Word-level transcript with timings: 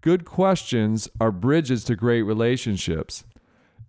Good 0.00 0.24
questions 0.24 1.08
are 1.20 1.32
bridges 1.32 1.82
to 1.84 1.96
great 1.96 2.22
relationships. 2.22 3.24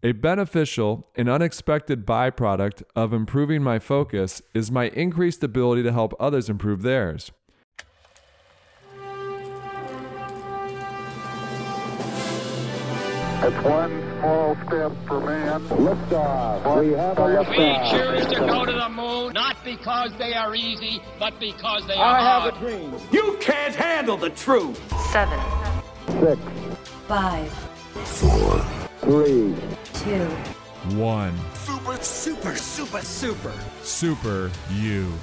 A 0.01 0.13
beneficial 0.13 1.08
and 1.16 1.29
unexpected 1.29 2.05
byproduct 2.05 2.83
of 2.96 3.13
improving 3.13 3.62
my 3.62 3.80
focus 3.80 4.42
is 4.53 4.72
my 4.72 4.87
increased 4.90 5.43
ability 5.43 5.83
to 5.83 5.92
help 5.92 6.14
others 6.19 6.50
improve 6.50 6.82
theirs. 6.82 7.32
It's 13.41 13.64
one 13.66 14.20
small 14.20 14.55
step 14.68 14.91
for 15.07 15.21
man. 15.21 15.62
Liftoff. 15.70 16.82
We 16.82 16.91
have 16.91 17.18
a 17.20 17.26
We 17.26 17.57
We 17.57 17.89
choose 17.89 18.26
to 18.34 18.39
go 18.41 18.66
to 18.66 18.71
the 18.73 18.89
moon 18.89 19.34
not 19.34 19.55
because 19.64 20.12
they 20.18 20.34
are 20.34 20.54
easy, 20.55 21.02
but 21.18 21.39
because 21.39 21.88
they 21.88 21.94
are 21.96 22.16
I 22.18 22.21
hard. 22.21 22.54
have 22.54 22.62
a 22.62 22.66
dream. 22.66 22.94
You 23.12 23.38
can't 23.39 23.73
handle 23.73 24.18
the 24.18 24.30
truth. 24.32 24.78
seven, 25.12 25.39
Six, 26.10 26.41
five, 27.07 27.52
three, 29.02 29.55
two, 29.94 30.26
One. 30.98 31.38
Super, 31.54 31.98
super, 32.02 32.55
super, 32.55 33.02
super. 33.02 33.54
Super 33.84 34.52
you. 34.72 35.13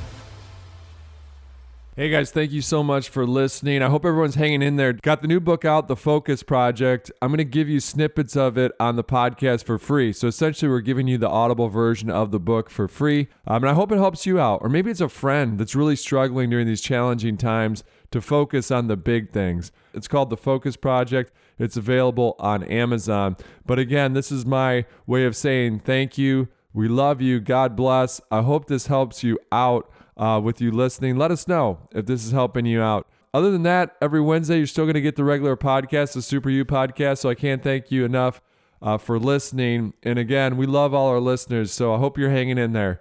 Hey 1.96 2.10
guys, 2.10 2.30
thank 2.30 2.52
you 2.52 2.60
so 2.60 2.82
much 2.82 3.08
for 3.08 3.26
listening. 3.26 3.82
I 3.82 3.88
hope 3.88 4.04
everyone's 4.04 4.34
hanging 4.34 4.60
in 4.60 4.76
there. 4.76 4.92
Got 4.92 5.22
the 5.22 5.28
new 5.28 5.40
book 5.40 5.64
out, 5.64 5.88
The 5.88 5.96
Focus 5.96 6.42
Project. 6.42 7.10
I'm 7.22 7.30
going 7.30 7.38
to 7.38 7.44
give 7.44 7.70
you 7.70 7.80
snippets 7.80 8.36
of 8.36 8.58
it 8.58 8.72
on 8.78 8.96
the 8.96 9.04
podcast 9.04 9.64
for 9.64 9.78
free. 9.78 10.12
So 10.12 10.28
essentially, 10.28 10.68
we're 10.68 10.80
giving 10.80 11.08
you 11.08 11.16
the 11.16 11.30
audible 11.30 11.68
version 11.68 12.10
of 12.10 12.32
the 12.32 12.38
book 12.38 12.68
for 12.68 12.86
free. 12.86 13.28
Um, 13.46 13.62
and 13.62 13.70
I 13.70 13.72
hope 13.72 13.92
it 13.92 13.96
helps 13.96 14.26
you 14.26 14.38
out. 14.38 14.60
Or 14.62 14.68
maybe 14.68 14.90
it's 14.90 15.00
a 15.00 15.08
friend 15.08 15.58
that's 15.58 15.74
really 15.74 15.96
struggling 15.96 16.50
during 16.50 16.66
these 16.66 16.82
challenging 16.82 17.38
times 17.38 17.82
to 18.10 18.20
focus 18.20 18.70
on 18.70 18.88
the 18.88 18.96
big 18.96 19.30
things. 19.30 19.72
It's 19.94 20.08
called 20.08 20.30
The 20.30 20.36
Focus 20.36 20.76
Project. 20.76 21.32
It's 21.58 21.76
available 21.76 22.36
on 22.38 22.64
Amazon. 22.64 23.36
But 23.64 23.78
again, 23.78 24.12
this 24.12 24.30
is 24.30 24.44
my 24.44 24.84
way 25.06 25.24
of 25.24 25.34
saying 25.36 25.80
thank 25.80 26.18
you. 26.18 26.48
We 26.72 26.88
love 26.88 27.22
you. 27.22 27.40
God 27.40 27.74
bless. 27.74 28.20
I 28.30 28.42
hope 28.42 28.66
this 28.66 28.86
helps 28.86 29.22
you 29.22 29.38
out 29.50 29.90
uh, 30.16 30.40
with 30.42 30.60
you 30.60 30.70
listening. 30.70 31.16
Let 31.16 31.30
us 31.30 31.48
know 31.48 31.78
if 31.92 32.06
this 32.06 32.24
is 32.24 32.32
helping 32.32 32.66
you 32.66 32.82
out. 32.82 33.06
Other 33.32 33.50
than 33.50 33.64
that, 33.64 33.96
every 34.00 34.20
Wednesday, 34.20 34.58
you're 34.58 34.66
still 34.66 34.84
going 34.84 34.94
to 34.94 35.00
get 35.00 35.16
the 35.16 35.24
regular 35.24 35.56
podcast, 35.56 36.14
the 36.14 36.22
Super 36.22 36.48
You 36.50 36.64
podcast. 36.64 37.18
So 37.18 37.28
I 37.30 37.34
can't 37.34 37.62
thank 37.62 37.90
you 37.90 38.04
enough 38.04 38.40
uh, 38.80 38.98
for 38.98 39.18
listening. 39.18 39.94
And 40.02 40.18
again, 40.18 40.56
we 40.56 40.66
love 40.66 40.94
all 40.94 41.08
our 41.08 41.20
listeners. 41.20 41.72
So 41.72 41.94
I 41.94 41.98
hope 41.98 42.18
you're 42.18 42.30
hanging 42.30 42.58
in 42.58 42.72
there. 42.72 43.00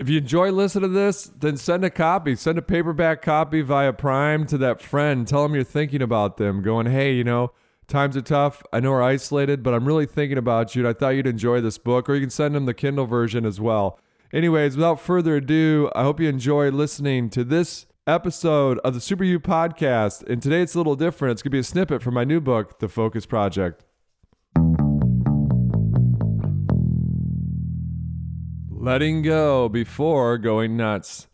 If 0.00 0.08
you 0.08 0.16
enjoy 0.16 0.50
listening 0.50 0.88
to 0.88 0.94
this, 0.94 1.24
then 1.24 1.58
send 1.58 1.84
a 1.84 1.90
copy. 1.90 2.34
Send 2.34 2.56
a 2.56 2.62
paperback 2.62 3.20
copy 3.20 3.60
via 3.60 3.92
Prime 3.92 4.46
to 4.46 4.56
that 4.56 4.80
friend. 4.80 5.28
Tell 5.28 5.42
them 5.42 5.54
you're 5.54 5.62
thinking 5.62 6.00
about 6.00 6.38
them, 6.38 6.62
going, 6.62 6.86
hey, 6.86 7.12
you 7.12 7.22
know, 7.22 7.52
times 7.86 8.16
are 8.16 8.22
tough. 8.22 8.62
I 8.72 8.80
know 8.80 8.92
we're 8.92 9.02
isolated, 9.02 9.62
but 9.62 9.74
I'm 9.74 9.86
really 9.86 10.06
thinking 10.06 10.38
about 10.38 10.74
you. 10.74 10.80
And 10.80 10.88
I 10.88 10.98
thought 10.98 11.10
you'd 11.10 11.26
enjoy 11.26 11.60
this 11.60 11.76
book. 11.76 12.08
Or 12.08 12.14
you 12.14 12.22
can 12.22 12.30
send 12.30 12.54
them 12.54 12.64
the 12.64 12.72
Kindle 12.72 13.04
version 13.04 13.44
as 13.44 13.60
well. 13.60 14.00
Anyways, 14.32 14.74
without 14.74 15.02
further 15.02 15.36
ado, 15.36 15.90
I 15.94 16.02
hope 16.02 16.18
you 16.18 16.30
enjoy 16.30 16.70
listening 16.70 17.28
to 17.30 17.44
this 17.44 17.84
episode 18.06 18.78
of 18.78 18.94
the 18.94 19.02
Super 19.02 19.24
You 19.24 19.38
podcast. 19.38 20.26
And 20.26 20.42
today 20.42 20.62
it's 20.62 20.74
a 20.74 20.78
little 20.78 20.96
different. 20.96 21.32
It's 21.32 21.42
going 21.42 21.50
to 21.50 21.56
be 21.56 21.58
a 21.58 21.62
snippet 21.62 22.02
from 22.02 22.14
my 22.14 22.24
new 22.24 22.40
book, 22.40 22.78
The 22.78 22.88
Focus 22.88 23.26
Project. 23.26 23.84
Letting 28.82 29.20
go 29.20 29.68
before 29.68 30.38
going 30.38 30.74
nuts. 30.74 31.28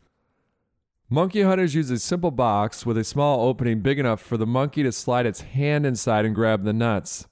Monkey 1.08 1.42
hunters 1.42 1.76
use 1.76 1.88
a 1.92 1.98
simple 2.00 2.32
box 2.32 2.84
with 2.84 2.98
a 2.98 3.04
small 3.04 3.46
opening 3.46 3.82
big 3.82 4.00
enough 4.00 4.20
for 4.20 4.36
the 4.36 4.48
monkey 4.48 4.82
to 4.82 4.90
slide 4.90 5.26
its 5.26 5.42
hand 5.42 5.86
inside 5.86 6.24
and 6.24 6.34
grab 6.34 6.64
the 6.64 6.72
nuts. 6.72 7.28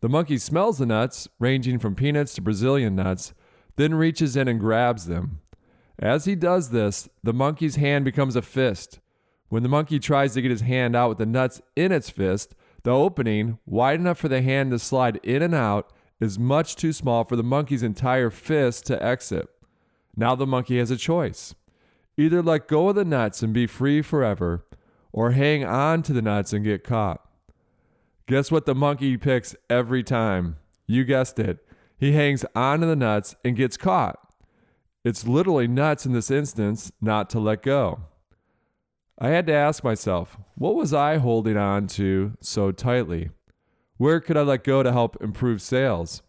The 0.00 0.08
monkey 0.08 0.38
smells 0.38 0.78
the 0.78 0.86
nuts, 0.86 1.28
ranging 1.38 1.78
from 1.78 1.94
peanuts 1.94 2.32
to 2.36 2.40
Brazilian 2.40 2.96
nuts, 2.96 3.34
then 3.76 3.92
reaches 3.92 4.34
in 4.34 4.48
and 4.48 4.58
grabs 4.58 5.04
them. 5.04 5.42
As 5.98 6.24
he 6.24 6.34
does 6.34 6.70
this, 6.70 7.10
the 7.22 7.34
monkey's 7.34 7.76
hand 7.76 8.06
becomes 8.06 8.36
a 8.36 8.40
fist. 8.40 8.98
When 9.50 9.62
the 9.62 9.68
monkey 9.68 9.98
tries 9.98 10.32
to 10.32 10.40
get 10.40 10.50
his 10.50 10.62
hand 10.62 10.96
out 10.96 11.10
with 11.10 11.18
the 11.18 11.26
nuts 11.26 11.60
in 11.76 11.92
its 11.92 12.08
fist, 12.08 12.54
the 12.82 12.92
opening, 12.92 13.58
wide 13.66 14.00
enough 14.00 14.16
for 14.16 14.28
the 14.28 14.40
hand 14.40 14.70
to 14.70 14.78
slide 14.78 15.20
in 15.22 15.42
and 15.42 15.54
out, 15.54 15.92
is 16.20 16.38
much 16.38 16.76
too 16.76 16.92
small 16.92 17.24
for 17.24 17.36
the 17.36 17.42
monkey's 17.42 17.82
entire 17.82 18.30
fist 18.30 18.86
to 18.86 19.02
exit. 19.02 19.48
Now 20.16 20.34
the 20.34 20.46
monkey 20.46 20.78
has 20.78 20.90
a 20.90 20.96
choice. 20.96 21.54
Either 22.16 22.42
let 22.42 22.68
go 22.68 22.90
of 22.90 22.96
the 22.96 23.04
nuts 23.04 23.42
and 23.42 23.54
be 23.54 23.66
free 23.66 24.02
forever, 24.02 24.66
or 25.12 25.30
hang 25.30 25.64
on 25.64 26.02
to 26.02 26.12
the 26.12 26.22
nuts 26.22 26.52
and 26.52 26.64
get 26.64 26.84
caught. 26.84 27.24
Guess 28.26 28.50
what 28.50 28.66
the 28.66 28.74
monkey 28.74 29.16
picks 29.16 29.56
every 29.68 30.02
time? 30.02 30.56
You 30.86 31.04
guessed 31.04 31.38
it. 31.38 31.64
He 31.96 32.12
hangs 32.12 32.44
on 32.54 32.80
to 32.80 32.86
the 32.86 32.96
nuts 32.96 33.34
and 33.44 33.56
gets 33.56 33.76
caught. 33.76 34.18
It's 35.04 35.26
literally 35.26 35.66
nuts 35.66 36.04
in 36.04 36.12
this 36.12 36.30
instance 36.30 36.92
not 37.00 37.30
to 37.30 37.40
let 37.40 37.62
go. 37.62 38.00
I 39.18 39.28
had 39.28 39.46
to 39.48 39.52
ask 39.52 39.82
myself, 39.82 40.36
what 40.54 40.74
was 40.74 40.94
I 40.94 41.16
holding 41.16 41.56
on 41.56 41.86
to 41.88 42.36
so 42.40 42.72
tightly? 42.72 43.30
Where 44.00 44.18
could 44.18 44.38
I 44.38 44.40
let 44.40 44.64
go 44.64 44.82
to 44.82 44.92
help 44.92 45.20
improve 45.20 45.60
sales? 45.60 46.22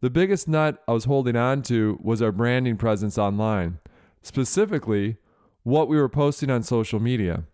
The 0.00 0.10
biggest 0.10 0.46
nut 0.46 0.82
I 0.86 0.92
was 0.92 1.06
holding 1.06 1.34
on 1.34 1.62
to 1.62 1.98
was 2.02 2.20
our 2.20 2.30
branding 2.30 2.76
presence 2.76 3.16
online, 3.16 3.78
specifically, 4.20 5.16
what 5.62 5.88
we 5.88 5.96
were 5.96 6.10
posting 6.10 6.50
on 6.50 6.62
social 6.62 7.00
media. 7.00 7.44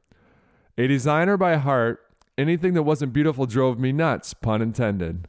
A 0.77 0.89
designer 0.89 1.37
by 1.37 1.59
heart, 1.59 2.01
anything 2.37 2.75
that 2.75 2.83
wasn't 2.83 3.13
beautiful 3.13 3.47
drove 3.47 3.79
me 3.79 3.93
nuts, 3.93 4.35
pun 4.35 4.63
intended. 4.63 5.29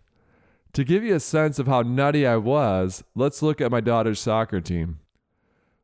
To 0.73 0.83
give 0.83 1.03
you 1.03 1.13
a 1.13 1.19
sense 1.19 1.59
of 1.59 1.67
how 1.67 1.83
nutty 1.83 2.25
I 2.25 2.37
was, 2.37 3.03
let's 3.13 3.43
look 3.43 3.61
at 3.61 3.69
my 3.69 3.81
daughter's 3.81 4.19
soccer 4.19 4.61
team. 4.61 4.97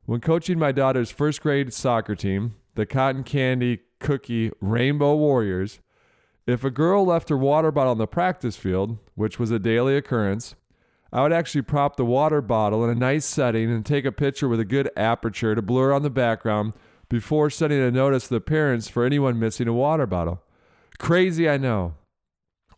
When 0.08 0.22
coaching 0.22 0.58
my 0.58 0.72
daughter's 0.72 1.12
first 1.12 1.42
grade 1.42 1.72
soccer 1.72 2.16
team, 2.16 2.56
the 2.74 2.88
Cotton 2.88 3.24
Candy 3.24 3.82
Cookie 4.00 4.52
Rainbow 4.60 5.16
Warriors, 5.18 5.82
if 6.52 6.64
a 6.64 6.72
girl 6.72 7.06
left 7.06 7.30
her 7.30 7.38
water 7.38 7.72
bottle 7.72 7.92
on 7.92 7.98
the 7.98 8.08
practice 8.08 8.56
field, 8.56 8.98
which 9.16 9.40
was 9.40 9.52
a 9.52 9.60
daily 9.60 9.96
occurrence, 9.98 10.56
I 11.12 11.24
would 11.24 11.34
actually 11.34 11.64
prop 11.64 11.96
the 11.96 12.06
water 12.06 12.42
bottle 12.42 12.84
in 12.84 12.90
a 12.90 12.96
nice 12.96 13.26
setting 13.26 13.72
and 13.72 13.86
take 13.86 14.06
a 14.06 14.12
picture 14.12 14.48
with 14.48 14.60
a 14.60 14.66
good 14.66 14.90
aperture 14.96 15.56
to 15.56 15.62
blur 15.62 15.92
on 15.92 16.04
the 16.04 16.10
background 16.10 16.74
before 17.10 17.50
sending 17.50 17.82
a 17.82 17.90
notice 17.90 18.28
to 18.28 18.36
the 18.36 18.42
parents 18.42 18.88
for 18.88 19.04
anyone 19.04 19.40
missing 19.40 19.68
a 19.68 19.74
water 19.74 20.06
bottle. 20.06 20.44
Crazy, 21.00 21.50
I 21.50 21.58
know. 21.58 21.96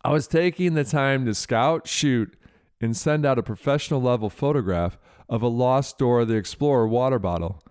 I 0.03 0.11
was 0.11 0.27
taking 0.27 0.73
the 0.73 0.85
time 0.85 1.25
to 1.25 1.35
scout, 1.35 1.87
shoot, 1.87 2.35
and 2.79 2.95
send 2.95 3.25
out 3.25 3.37
a 3.37 3.43
professional 3.43 4.01
level 4.01 4.29
photograph 4.29 4.97
of 5.29 5.43
a 5.43 5.47
lost 5.47 5.97
Dora 5.97 6.25
the 6.25 6.35
Explorer 6.35 6.87
water 6.87 7.19
bottle. 7.19 7.61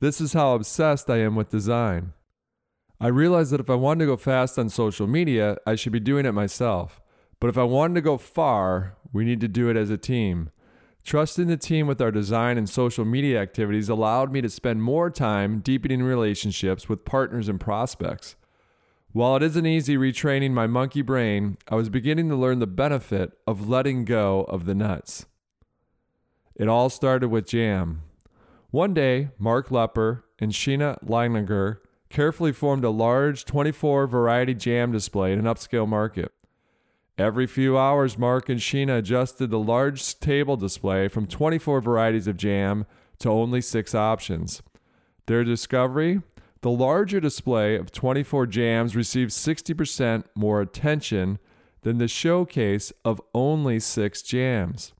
This 0.00 0.20
is 0.20 0.32
how 0.32 0.54
obsessed 0.54 1.10
I 1.10 1.18
am 1.18 1.34
with 1.34 1.50
design. 1.50 2.12
I 3.04 3.08
realized 3.08 3.52
that 3.52 3.60
if 3.60 3.68
I 3.68 3.74
wanted 3.74 4.06
to 4.06 4.12
go 4.12 4.16
fast 4.16 4.58
on 4.58 4.70
social 4.70 5.06
media, 5.06 5.58
I 5.66 5.74
should 5.74 5.92
be 5.92 6.00
doing 6.00 6.24
it 6.24 6.32
myself. 6.32 7.02
But 7.38 7.50
if 7.50 7.58
I 7.58 7.62
wanted 7.62 7.96
to 7.96 8.00
go 8.00 8.16
far, 8.16 8.96
we 9.12 9.26
need 9.26 9.42
to 9.42 9.46
do 9.46 9.68
it 9.68 9.76
as 9.76 9.90
a 9.90 9.98
team. 9.98 10.48
Trusting 11.04 11.48
the 11.48 11.58
team 11.58 11.86
with 11.86 12.00
our 12.00 12.10
design 12.10 12.56
and 12.56 12.66
social 12.66 13.04
media 13.04 13.42
activities 13.42 13.90
allowed 13.90 14.32
me 14.32 14.40
to 14.40 14.48
spend 14.48 14.82
more 14.82 15.10
time 15.10 15.58
deepening 15.58 16.02
relationships 16.02 16.88
with 16.88 17.04
partners 17.04 17.46
and 17.46 17.60
prospects. 17.60 18.36
While 19.12 19.36
it 19.36 19.42
isn't 19.42 19.66
easy 19.66 19.98
retraining 19.98 20.52
my 20.52 20.66
monkey 20.66 21.02
brain, 21.02 21.58
I 21.68 21.74
was 21.74 21.90
beginning 21.90 22.30
to 22.30 22.36
learn 22.36 22.58
the 22.58 22.66
benefit 22.66 23.32
of 23.46 23.68
letting 23.68 24.06
go 24.06 24.44
of 24.44 24.64
the 24.64 24.74
nuts. 24.74 25.26
It 26.56 26.68
all 26.68 26.88
started 26.88 27.28
with 27.28 27.48
jam. 27.48 28.00
One 28.70 28.94
day, 28.94 29.28
Mark 29.38 29.68
Lepper 29.68 30.22
and 30.38 30.52
Sheena 30.52 31.04
Iyengar 31.04 31.80
carefully 32.14 32.52
formed 32.52 32.84
a 32.84 32.90
large 32.90 33.44
24 33.44 34.06
variety 34.06 34.54
jam 34.54 34.92
display 34.92 35.32
in 35.32 35.38
an 35.40 35.46
upscale 35.46 35.86
market. 35.86 36.32
Every 37.18 37.46
few 37.48 37.76
hours, 37.76 38.16
Mark 38.16 38.48
and 38.48 38.60
Sheena 38.60 38.98
adjusted 38.98 39.50
the 39.50 39.58
large 39.58 40.20
table 40.20 40.56
display 40.56 41.08
from 41.08 41.26
24 41.26 41.80
varieties 41.80 42.28
of 42.28 42.36
jam 42.36 42.86
to 43.18 43.28
only 43.28 43.60
six 43.60 43.96
options. 43.96 44.62
Their 45.26 45.42
discovery? 45.42 46.22
The 46.60 46.70
larger 46.70 47.18
display 47.18 47.74
of 47.74 47.90
24 47.90 48.46
jams 48.46 48.94
received 48.94 49.32
60% 49.32 50.24
more 50.36 50.60
attention 50.60 51.40
than 51.82 51.98
the 51.98 52.08
showcase 52.08 52.92
of 53.04 53.20
only 53.34 53.80
six 53.80 54.22
jams. 54.22 54.92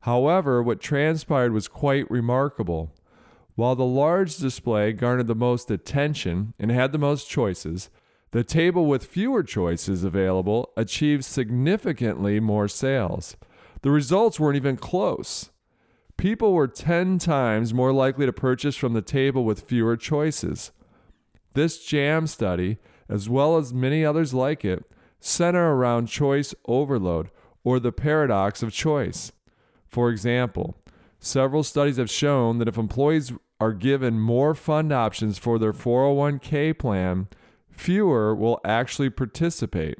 However, 0.00 0.64
what 0.64 0.80
transpired 0.80 1.52
was 1.52 1.68
quite 1.68 2.10
remarkable. 2.10 2.92
While 3.60 3.76
the 3.76 3.84
large 3.84 4.38
display 4.38 4.94
garnered 4.94 5.26
the 5.26 5.34
most 5.34 5.70
attention 5.70 6.54
and 6.58 6.70
had 6.70 6.92
the 6.92 6.98
most 6.98 7.28
choices, 7.28 7.90
the 8.30 8.42
table 8.42 8.86
with 8.86 9.04
fewer 9.04 9.42
choices 9.42 10.02
available 10.02 10.72
achieved 10.78 11.26
significantly 11.26 12.40
more 12.40 12.68
sales. 12.68 13.36
The 13.82 13.90
results 13.90 14.40
weren't 14.40 14.56
even 14.56 14.78
close. 14.78 15.50
People 16.16 16.54
were 16.54 16.68
10 16.68 17.18
times 17.18 17.74
more 17.74 17.92
likely 17.92 18.24
to 18.24 18.32
purchase 18.32 18.76
from 18.76 18.94
the 18.94 19.02
table 19.02 19.44
with 19.44 19.60
fewer 19.60 19.98
choices. 19.98 20.72
This 21.52 21.84
jam 21.84 22.26
study, 22.28 22.78
as 23.10 23.28
well 23.28 23.58
as 23.58 23.74
many 23.74 24.06
others 24.06 24.32
like 24.32 24.64
it, 24.64 24.90
center 25.18 25.74
around 25.74 26.06
choice 26.06 26.54
overload 26.64 27.28
or 27.62 27.78
the 27.78 27.92
paradox 27.92 28.62
of 28.62 28.72
choice. 28.72 29.32
For 29.86 30.08
example, 30.08 30.78
several 31.18 31.62
studies 31.62 31.98
have 31.98 32.08
shown 32.08 32.56
that 32.56 32.68
if 32.68 32.78
employees 32.78 33.34
are 33.60 33.72
given 33.74 34.18
more 34.18 34.54
fund 34.54 34.92
options 34.92 35.38
for 35.38 35.58
their 35.58 35.72
401k 35.72 36.78
plan, 36.78 37.28
fewer 37.70 38.34
will 38.34 38.60
actually 38.64 39.10
participate. 39.10 39.98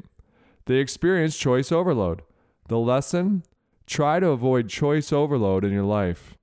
They 0.64 0.76
experience 0.76 1.36
choice 1.36 1.70
overload. 1.70 2.22
The 2.68 2.78
lesson? 2.78 3.42
Try 3.86 4.20
to 4.20 4.28
avoid 4.28 4.68
choice 4.68 5.12
overload 5.12 5.64
in 5.64 5.72
your 5.72 5.84
life. 5.84 6.36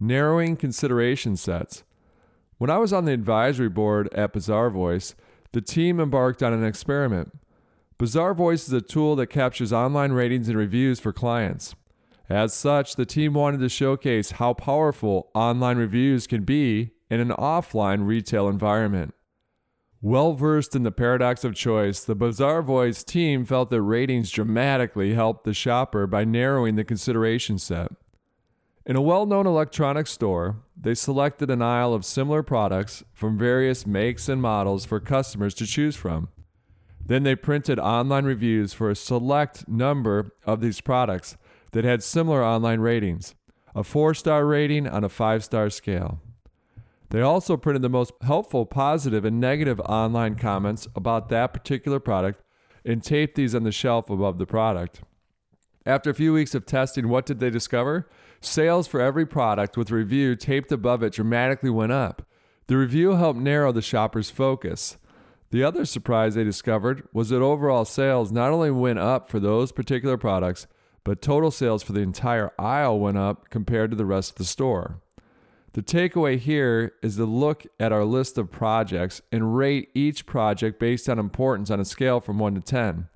Narrowing 0.00 0.56
consideration 0.56 1.36
sets. 1.36 1.82
When 2.58 2.70
I 2.70 2.78
was 2.78 2.92
on 2.92 3.04
the 3.04 3.12
advisory 3.12 3.68
board 3.68 4.08
at 4.14 4.32
Bazaarvoice, 4.32 5.14
the 5.52 5.60
team 5.60 6.00
embarked 6.00 6.42
on 6.42 6.52
an 6.52 6.64
experiment. 6.64 7.36
Bazaarvoice 7.98 8.68
is 8.68 8.72
a 8.72 8.80
tool 8.80 9.16
that 9.16 9.26
captures 9.26 9.72
online 9.72 10.12
ratings 10.12 10.48
and 10.48 10.56
reviews 10.56 11.00
for 11.00 11.12
clients. 11.12 11.74
As 12.28 12.52
such, 12.52 12.96
the 12.96 13.06
team 13.06 13.32
wanted 13.32 13.60
to 13.60 13.68
showcase 13.70 14.32
how 14.32 14.52
powerful 14.52 15.30
online 15.34 15.78
reviews 15.78 16.26
can 16.26 16.42
be 16.44 16.90
in 17.10 17.20
an 17.20 17.30
offline 17.30 18.06
retail 18.06 18.48
environment. 18.48 19.14
Well 20.02 20.34
versed 20.34 20.76
in 20.76 20.82
the 20.82 20.92
paradox 20.92 21.42
of 21.42 21.54
choice, 21.54 22.04
the 22.04 22.14
Bazaarvoice 22.14 23.04
team 23.04 23.44
felt 23.44 23.70
that 23.70 23.82
ratings 23.82 24.30
dramatically 24.30 25.14
helped 25.14 25.44
the 25.44 25.54
shopper 25.54 26.06
by 26.06 26.24
narrowing 26.24 26.76
the 26.76 26.84
consideration 26.84 27.58
set. 27.58 27.90
In 28.84 28.94
a 28.94 29.02
well 29.02 29.26
known 29.26 29.46
electronics 29.46 30.12
store, 30.12 30.62
they 30.76 30.94
selected 30.94 31.50
an 31.50 31.62
aisle 31.62 31.94
of 31.94 32.04
similar 32.04 32.42
products 32.42 33.02
from 33.12 33.38
various 33.38 33.86
makes 33.86 34.28
and 34.28 34.40
models 34.40 34.84
for 34.84 35.00
customers 35.00 35.54
to 35.54 35.66
choose 35.66 35.96
from. 35.96 36.28
Then 37.04 37.22
they 37.22 37.34
printed 37.34 37.78
online 37.78 38.24
reviews 38.24 38.74
for 38.74 38.90
a 38.90 38.96
select 38.96 39.66
number 39.66 40.32
of 40.44 40.60
these 40.60 40.80
products 40.80 41.36
that 41.72 41.84
had 41.84 42.02
similar 42.02 42.42
online 42.44 42.80
ratings, 42.80 43.34
a 43.74 43.84
four 43.84 44.14
star 44.14 44.46
rating 44.46 44.86
on 44.86 45.04
a 45.04 45.08
five 45.08 45.44
star 45.44 45.70
scale. 45.70 46.20
They 47.10 47.20
also 47.20 47.56
printed 47.56 47.82
the 47.82 47.88
most 47.88 48.12
helpful 48.22 48.66
positive 48.66 49.24
and 49.24 49.40
negative 49.40 49.80
online 49.80 50.34
comments 50.34 50.88
about 50.94 51.30
that 51.30 51.54
particular 51.54 52.00
product 52.00 52.42
and 52.84 53.02
taped 53.02 53.34
these 53.34 53.54
on 53.54 53.64
the 53.64 53.72
shelf 53.72 54.10
above 54.10 54.38
the 54.38 54.46
product. 54.46 55.00
After 55.86 56.10
a 56.10 56.14
few 56.14 56.34
weeks 56.34 56.54
of 56.54 56.66
testing, 56.66 57.08
what 57.08 57.24
did 57.24 57.40
they 57.40 57.48
discover? 57.48 58.08
Sales 58.40 58.86
for 58.86 59.00
every 59.00 59.24
product 59.24 59.76
with 59.76 59.90
review 59.90 60.36
taped 60.36 60.70
above 60.70 61.02
it 61.02 61.14
dramatically 61.14 61.70
went 61.70 61.92
up. 61.92 62.26
The 62.66 62.76
review 62.76 63.12
helped 63.12 63.40
narrow 63.40 63.72
the 63.72 63.80
shopper's 63.80 64.28
focus. 64.30 64.98
The 65.50 65.64
other 65.64 65.86
surprise 65.86 66.34
they 66.34 66.44
discovered 66.44 67.08
was 67.14 67.30
that 67.30 67.40
overall 67.40 67.86
sales 67.86 68.30
not 68.30 68.50
only 68.50 68.70
went 68.70 68.98
up 68.98 69.30
for 69.30 69.40
those 69.40 69.72
particular 69.72 70.18
products, 70.18 70.66
but 71.08 71.22
total 71.22 71.50
sales 71.50 71.82
for 71.82 71.94
the 71.94 72.02
entire 72.02 72.52
aisle 72.58 73.00
went 73.00 73.16
up 73.16 73.48
compared 73.48 73.90
to 73.90 73.96
the 73.96 74.04
rest 74.04 74.32
of 74.32 74.36
the 74.36 74.44
store. 74.44 75.00
The 75.72 75.80
takeaway 75.80 76.38
here 76.38 76.92
is 77.02 77.16
to 77.16 77.24
look 77.24 77.64
at 77.80 77.92
our 77.92 78.04
list 78.04 78.36
of 78.36 78.52
projects 78.52 79.22
and 79.32 79.56
rate 79.56 79.88
each 79.94 80.26
project 80.26 80.78
based 80.78 81.08
on 81.08 81.18
importance 81.18 81.70
on 81.70 81.80
a 81.80 81.84
scale 81.86 82.20
from 82.20 82.38
1 82.38 82.56
to 82.56 82.60
10. 82.60 83.08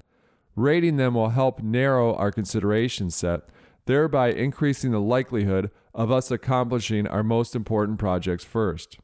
Rating 0.56 0.97
them 0.97 1.12
will 1.12 1.29
help 1.29 1.61
narrow 1.61 2.15
our 2.15 2.33
consideration 2.33 3.11
set, 3.11 3.43
thereby 3.85 4.33
increasing 4.33 4.93
the 4.93 4.99
likelihood 4.99 5.71
of 5.94 6.11
us 6.11 6.31
accomplishing 6.31 7.06
our 7.06 7.23
most 7.23 7.55
important 7.55 7.99
projects 7.99 8.43
first. 8.43 9.00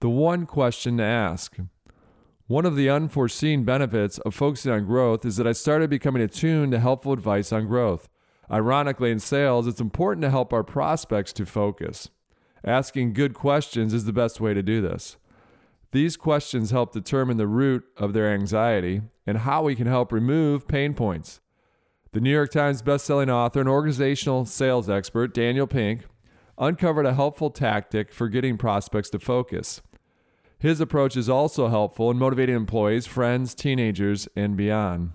The 0.00 0.10
one 0.10 0.44
question 0.44 0.98
to 0.98 1.04
ask. 1.04 1.56
One 2.48 2.64
of 2.64 2.76
the 2.76 2.88
unforeseen 2.88 3.64
benefits 3.64 4.18
of 4.18 4.32
focusing 4.32 4.70
on 4.70 4.86
growth 4.86 5.24
is 5.24 5.36
that 5.36 5.48
I 5.48 5.52
started 5.52 5.90
becoming 5.90 6.22
attuned 6.22 6.70
to 6.70 6.78
helpful 6.78 7.12
advice 7.12 7.52
on 7.52 7.66
growth. 7.66 8.08
Ironically, 8.48 9.10
in 9.10 9.18
sales, 9.18 9.66
it's 9.66 9.80
important 9.80 10.22
to 10.22 10.30
help 10.30 10.52
our 10.52 10.62
prospects 10.62 11.32
to 11.32 11.44
focus. 11.44 12.08
Asking 12.64 13.14
good 13.14 13.34
questions 13.34 13.92
is 13.92 14.04
the 14.04 14.12
best 14.12 14.40
way 14.40 14.54
to 14.54 14.62
do 14.62 14.80
this. 14.80 15.16
These 15.90 16.16
questions 16.16 16.70
help 16.70 16.92
determine 16.92 17.36
the 17.36 17.48
root 17.48 17.84
of 17.96 18.12
their 18.12 18.32
anxiety 18.32 19.02
and 19.26 19.38
how 19.38 19.64
we 19.64 19.74
can 19.74 19.88
help 19.88 20.12
remove 20.12 20.68
pain 20.68 20.94
points. 20.94 21.40
The 22.12 22.20
New 22.20 22.30
York 22.30 22.52
Times 22.52 22.80
bestselling 22.80 23.28
author 23.28 23.58
and 23.58 23.68
organizational 23.68 24.44
sales 24.44 24.88
expert 24.88 25.34
Daniel 25.34 25.66
Pink 25.66 26.02
uncovered 26.58 27.06
a 27.06 27.14
helpful 27.14 27.50
tactic 27.50 28.12
for 28.12 28.28
getting 28.28 28.56
prospects 28.56 29.10
to 29.10 29.18
focus. 29.18 29.82
His 30.58 30.80
approach 30.80 31.16
is 31.16 31.28
also 31.28 31.68
helpful 31.68 32.10
in 32.10 32.18
motivating 32.18 32.56
employees, 32.56 33.06
friends, 33.06 33.54
teenagers, 33.54 34.26
and 34.34 34.56
beyond. 34.56 35.12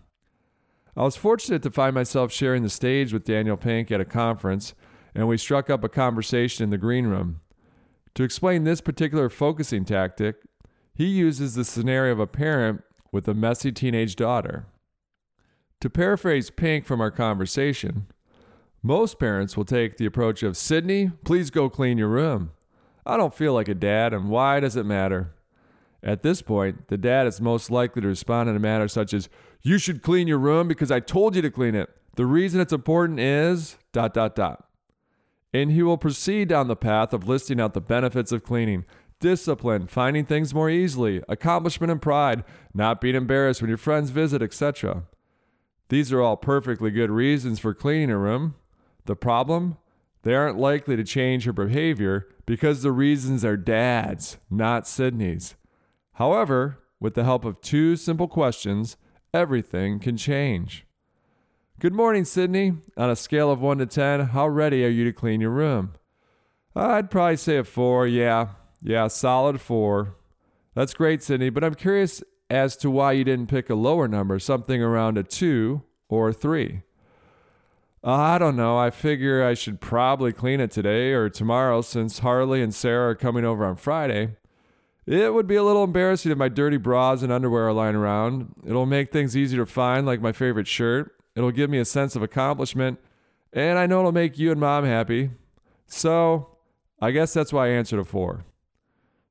I 0.95 1.03
was 1.03 1.15
fortunate 1.15 1.63
to 1.63 1.71
find 1.71 1.95
myself 1.95 2.31
sharing 2.31 2.63
the 2.63 2.69
stage 2.69 3.13
with 3.13 3.23
Daniel 3.23 3.57
Pink 3.57 3.91
at 3.91 4.01
a 4.01 4.05
conference, 4.05 4.73
and 5.15 5.27
we 5.27 5.37
struck 5.37 5.69
up 5.69 5.83
a 5.83 5.89
conversation 5.89 6.63
in 6.63 6.69
the 6.69 6.77
green 6.77 7.07
room. 7.07 7.41
To 8.15 8.23
explain 8.23 8.63
this 8.63 8.81
particular 8.81 9.29
focusing 9.29 9.85
tactic, 9.85 10.35
he 10.93 11.05
uses 11.05 11.55
the 11.55 11.63
scenario 11.65 12.11
of 12.11 12.19
a 12.19 12.27
parent 12.27 12.83
with 13.11 13.27
a 13.27 13.33
messy 13.33 13.71
teenage 13.71 14.15
daughter. 14.15 14.67
To 15.79 15.89
paraphrase 15.89 16.49
Pink 16.51 16.85
from 16.85 17.01
our 17.01 17.09
conversation, 17.09 18.07
most 18.83 19.17
parents 19.17 19.55
will 19.55 19.65
take 19.65 19.97
the 19.97 20.05
approach 20.05 20.43
of 20.43 20.57
Sydney, 20.57 21.11
please 21.23 21.49
go 21.49 21.69
clean 21.69 21.97
your 21.97 22.09
room. 22.09 22.51
I 23.05 23.17
don't 23.17 23.33
feel 23.33 23.53
like 23.53 23.67
a 23.67 23.75
dad, 23.75 24.13
and 24.13 24.29
why 24.29 24.59
does 24.59 24.75
it 24.75 24.85
matter? 24.85 25.33
At 26.03 26.23
this 26.23 26.41
point, 26.41 26.87
the 26.87 26.97
dad 26.97 27.27
is 27.27 27.39
most 27.39 27.69
likely 27.69 28.01
to 28.01 28.07
respond 28.07 28.49
in 28.49 28.55
a 28.55 28.59
manner 28.59 28.87
such 28.87 29.13
as, 29.13 29.29
You 29.61 29.77
should 29.77 30.01
clean 30.01 30.27
your 30.27 30.39
room 30.39 30.67
because 30.67 30.91
I 30.91 30.99
told 30.99 31.35
you 31.35 31.41
to 31.41 31.51
clean 31.51 31.75
it. 31.75 31.89
The 32.15 32.25
reason 32.25 32.59
it's 32.59 32.73
important 32.73 33.19
is 33.19 33.77
dot 33.93 34.13
dot 34.13 34.35
dot. 34.35 34.65
And 35.53 35.71
he 35.71 35.83
will 35.83 35.97
proceed 35.97 36.47
down 36.47 36.67
the 36.67 36.75
path 36.75 37.13
of 37.13 37.27
listing 37.27 37.59
out 37.59 37.73
the 37.73 37.81
benefits 37.81 38.31
of 38.31 38.43
cleaning 38.43 38.85
discipline, 39.19 39.87
finding 39.87 40.25
things 40.25 40.53
more 40.53 40.69
easily, 40.69 41.21
accomplishment 41.29 41.91
and 41.91 42.01
pride, 42.01 42.43
not 42.73 42.99
being 42.99 43.15
embarrassed 43.15 43.61
when 43.61 43.69
your 43.69 43.77
friends 43.77 44.09
visit, 44.09 44.41
etc. 44.41 45.03
These 45.89 46.11
are 46.11 46.21
all 46.21 46.37
perfectly 46.37 46.89
good 46.89 47.11
reasons 47.11 47.59
for 47.59 47.73
cleaning 47.73 48.09
a 48.09 48.17
room. 48.17 48.55
The 49.05 49.15
problem? 49.15 49.77
They 50.23 50.35
aren't 50.35 50.59
likely 50.59 50.95
to 50.95 51.03
change 51.03 51.45
her 51.45 51.53
behavior 51.53 52.27
because 52.45 52.81
the 52.81 52.91
reasons 52.91 53.43
are 53.43 53.57
dad's, 53.57 54.37
not 54.49 54.87
Sydney's. 54.87 55.55
However, 56.13 56.79
with 56.99 57.15
the 57.15 57.23
help 57.23 57.45
of 57.45 57.61
two 57.61 57.95
simple 57.95 58.27
questions, 58.27 58.97
everything 59.33 59.99
can 59.99 60.17
change. 60.17 60.85
Good 61.79 61.93
morning, 61.93 62.25
Sydney. 62.25 62.73
On 62.95 63.09
a 63.09 63.15
scale 63.15 63.49
of 63.49 63.59
1 63.59 63.79
to 63.79 63.87
10, 63.87 64.27
how 64.27 64.47
ready 64.47 64.85
are 64.85 64.89
you 64.89 65.03
to 65.05 65.13
clean 65.13 65.41
your 65.41 65.49
room? 65.49 65.93
I'd 66.75 67.09
probably 67.09 67.37
say 67.37 67.57
a 67.57 67.63
4, 67.63 68.05
yeah. 68.05 68.49
Yeah, 68.83 69.07
solid 69.07 69.59
4. 69.59 70.15
That's 70.75 70.93
great, 70.93 71.23
Sydney, 71.23 71.49
but 71.49 71.63
I'm 71.63 71.73
curious 71.73 72.23
as 72.49 72.77
to 72.77 72.91
why 72.91 73.13
you 73.13 73.23
didn't 73.23 73.47
pick 73.47 73.69
a 73.69 73.75
lower 73.75 74.07
number, 74.07 74.37
something 74.37 74.81
around 74.83 75.17
a 75.17 75.23
2 75.23 75.81
or 76.07 76.29
a 76.29 76.33
3. 76.33 76.83
Uh, 78.03 78.13
I 78.13 78.37
don't 78.39 78.55
know. 78.55 78.77
I 78.77 78.89
figure 78.89 79.43
I 79.43 79.53
should 79.53 79.79
probably 79.79 80.33
clean 80.33 80.59
it 80.59 80.71
today 80.71 81.11
or 81.11 81.29
tomorrow 81.29 81.81
since 81.81 82.19
Harley 82.19 82.61
and 82.61 82.73
Sarah 82.73 83.11
are 83.11 83.15
coming 83.15 83.45
over 83.45 83.63
on 83.63 83.75
Friday. 83.75 84.37
It 85.05 85.33
would 85.33 85.47
be 85.47 85.55
a 85.55 85.63
little 85.63 85.83
embarrassing 85.83 86.31
if 86.31 86.37
my 86.37 86.49
dirty 86.49 86.77
bras 86.77 87.21
and 87.21 87.31
underwear 87.31 87.67
are 87.67 87.73
lying 87.73 87.95
around. 87.95 88.53
It'll 88.65 88.85
make 88.85 89.11
things 89.11 89.37
easier 89.37 89.59
to 89.59 89.71
find, 89.71 90.05
like 90.05 90.21
my 90.21 90.31
favorite 90.31 90.67
shirt. 90.67 91.15
It'll 91.35 91.51
give 91.51 91.69
me 91.69 91.79
a 91.79 91.85
sense 91.85 92.15
of 92.15 92.23
accomplishment, 92.23 92.99
and 93.53 93.77
I 93.77 93.85
know 93.87 93.99
it'll 93.99 94.11
make 94.11 94.37
you 94.37 94.51
and 94.51 94.59
mom 94.59 94.85
happy. 94.85 95.31
So, 95.87 96.57
I 96.99 97.11
guess 97.11 97.33
that's 97.33 97.51
why 97.53 97.67
I 97.67 97.69
answered 97.71 97.99
a 97.99 98.03
four. 98.03 98.45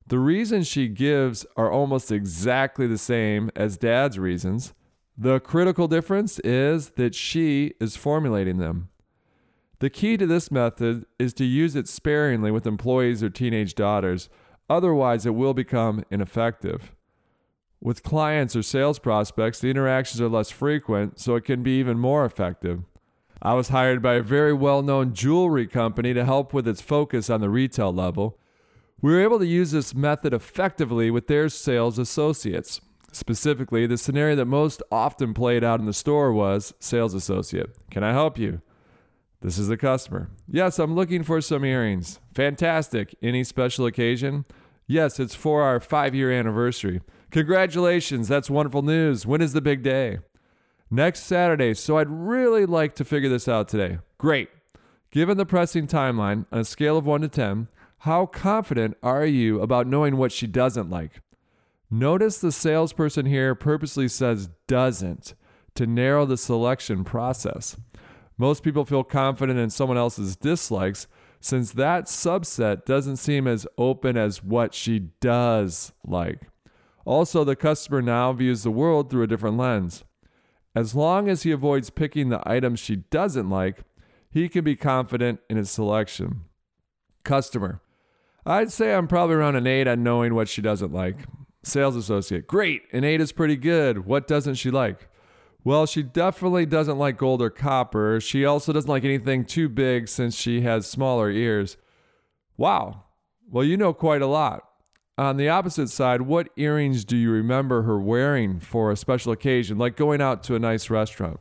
The 0.07 0.19
reasons 0.19 0.67
she 0.67 0.89
gives 0.89 1.47
are 1.57 1.71
almost 1.71 2.11
exactly 2.11 2.87
the 2.87 2.99
same 2.99 3.51
as 3.55 3.77
dad's 3.77 4.19
reasons. 4.19 4.75
The 5.23 5.39
critical 5.39 5.87
difference 5.87 6.39
is 6.41 6.91
that 6.91 7.15
she 7.15 7.75
is 7.79 7.95
formulating 7.95 8.57
them. 8.59 8.89
The 9.79 9.91
key 9.91 10.17
to 10.17 10.27
this 10.27 10.51
method 10.51 11.05
is 11.19 11.33
to 11.35 11.45
use 11.45 11.77
it 11.77 11.89
sparingly 11.89 12.51
with 12.51 12.67
employees 12.67 13.23
or 13.23 13.31
teenage 13.31 13.75
daughters 13.75 14.29
Otherwise, 14.71 15.27
it 15.27 15.35
will 15.35 15.53
become 15.53 16.05
ineffective. 16.13 16.95
With 17.81 18.05
clients 18.05 18.55
or 18.55 18.63
sales 18.63 19.01
prospects, 19.01 19.59
the 19.59 19.69
interactions 19.69 20.21
are 20.21 20.29
less 20.29 20.51
frequent, 20.51 21.19
so 21.19 21.35
it 21.35 21.45
can 21.45 21.65
be 21.65 21.81
even 21.81 21.99
more 21.99 22.25
effective. 22.25 22.85
I 23.43 23.55
was 23.55 23.71
hired 23.71 24.01
by 24.01 24.15
a 24.15 24.23
very 24.23 24.53
well 24.53 24.83
known 24.83 25.13
jewelry 25.13 25.67
company 25.67 26.15
to 26.15 26.25
help 26.25 26.55
with 26.55 26.69
its 26.69 26.81
focus 26.81 27.29
on 27.29 27.41
the 27.41 27.51
retail 27.51 27.93
level. 27.93 28.39
We 29.01 29.13
were 29.13 29.23
able 29.23 29.41
to 29.41 29.47
use 29.47 29.73
this 29.73 29.93
method 29.93 30.33
effectively 30.33 31.11
with 31.11 31.27
their 31.27 31.49
sales 31.49 31.99
associates. 31.99 32.81
Specifically, 33.13 33.87
the 33.87 33.99
scenario 33.99 34.37
that 34.37 34.47
most 34.47 34.83
often 34.91 35.35
played 35.35 35.65
out 35.65 35.81
in 35.81 35.87
the 35.87 35.93
store 35.93 36.33
was 36.33 36.75
sales 36.79 37.15
associate. 37.15 37.77
Can 37.91 38.05
I 38.05 38.13
help 38.13 38.39
you? 38.39 38.61
This 39.41 39.59
is 39.59 39.69
the 39.69 39.77
customer. 39.77 40.29
Yes, 40.47 40.79
I'm 40.79 40.95
looking 40.95 41.23
for 41.23 41.41
some 41.41 41.65
earrings. 41.65 42.21
Fantastic. 42.35 43.15
Any 43.23 43.43
special 43.43 43.87
occasion? 43.87 44.45
Yes, 44.87 45.19
it's 45.19 45.35
for 45.35 45.63
our 45.63 45.81
five 45.81 46.15
year 46.15 46.31
anniversary. 46.31 47.01
Congratulations, 47.31 48.27
that's 48.27 48.51
wonderful 48.51 48.83
news. 48.83 49.25
When 49.25 49.41
is 49.41 49.53
the 49.53 49.61
big 49.61 49.83
day? 49.83 50.19
Next 50.91 51.21
Saturday, 51.21 51.75
so 51.75 51.99
I'd 51.99 52.11
really 52.11 52.67
like 52.67 52.97
to 52.97 53.05
figure 53.05 53.29
this 53.29 53.47
out 53.47 53.69
today. 53.69 53.99
Great. 54.19 54.51
Given 55.13 55.37
the 55.39 55.47
pressing 55.47 55.87
timeline 55.87 56.45
on 56.51 56.59
a 56.59 56.65
scale 56.65 56.99
of 56.99 57.07
1 57.07 57.21
to 57.21 57.29
10, 57.29 57.69
how 57.99 58.27
confident 58.27 58.97
are 59.03 59.25
you 59.25 59.61
about 59.61 59.87
knowing 59.87 60.17
what 60.17 60.33
she 60.33 60.49
doesn't 60.49 60.91
like? 60.91 61.21
Notice 61.91 62.39
the 62.39 62.53
salesperson 62.53 63.27
here 63.27 63.55
purposely 63.55 64.07
says 64.07 64.49
doesn't 64.69 65.35
to 65.75 65.87
narrow 65.87 66.25
the 66.25 66.37
selection 66.37 67.03
process. 67.03 67.77
Most 68.39 68.63
people 68.63 68.85
feel 68.85 69.05
confident 69.05 69.59
in 69.59 69.71
someone 69.71 69.99
else's 69.99 70.37
dislikes 70.37 71.07
since 71.41 71.73
that 71.73 72.05
subset 72.05 72.85
doesn't 72.85 73.17
seem 73.17 73.47
as 73.47 73.67
open 73.77 74.17
as 74.17 74.43
what 74.43 74.73
she 74.73 74.99
does 75.21 75.93
like. 76.05 76.43
Also, 77.05 77.45
the 77.45 77.57
customer 77.57 78.01
now 78.01 78.33
views 78.33 78.63
the 78.63 78.71
world 78.71 79.11
through 79.11 79.25
a 79.25 79.27
different 79.27 79.57
lens. 79.57 80.05
As 80.75 80.95
long 80.95 81.29
as 81.29 81.43
he 81.43 81.51
avoids 81.51 81.91
picking 81.91 82.29
the 82.29 82.43
items 82.49 82.79
she 82.79 82.97
doesn't 82.97 83.51
like, 83.51 83.79
he 84.31 84.49
can 84.49 84.63
be 84.63 84.77
confident 84.77 85.41
in 85.49 85.57
his 85.57 85.71
selection. 85.71 86.43
Customer. 87.25 87.81
I'd 88.47 88.71
say 88.71 88.95
I'm 88.95 89.09
probably 89.09 89.37
around 89.37 89.57
an 89.57 89.67
8 89.67 89.89
on 89.89 90.03
knowing 90.03 90.35
what 90.35 90.49
she 90.49 90.63
doesn't 90.63 90.93
like. 90.93 91.17
Sales 91.63 91.97
associate. 91.97 92.47
Great, 92.47 92.83
an 92.93 93.05
8 93.05 93.21
is 93.21 93.33
pretty 93.33 93.57
good. 93.57 94.07
What 94.07 94.27
doesn't 94.27 94.55
she 94.55 94.71
like? 94.71 95.09
Well, 95.63 95.85
she 95.85 96.03
definitely 96.03 96.65
doesn't 96.65 96.99
like 96.99 97.19
gold 97.19 97.43
or 97.43 97.51
copper. 97.51 98.19
She 98.21 98.47
also 98.47 98.73
doesn't 98.73 98.89
like 98.89 99.05
anything 99.05 99.45
too 99.45 99.69
big 99.69 100.09
since 100.09 100.35
she 100.35 100.63
has 100.63 100.87
smaller 100.87 101.31
ears. 101.31 101.77
Wow. 102.57 103.05
Well, 103.51 103.65
you 103.65 103.77
know 103.77 103.93
quite 103.93 104.23
a 104.23 104.27
lot. 104.27 104.65
On 105.19 105.37
the 105.37 105.51
opposite 105.51 105.91
side, 105.91 106.23
what 106.23 106.49
earrings 106.57 107.05
do 107.05 107.15
you 107.15 107.31
remember 107.31 107.83
her 107.83 108.01
wearing 108.01 108.59
for 108.59 108.91
a 108.91 108.97
special 108.97 109.33
occasion, 109.33 109.77
like 109.77 109.97
going 109.97 110.23
out 110.23 110.43
to 110.45 110.55
a 110.55 110.59
nice 110.59 110.89
restaurant? 110.89 111.41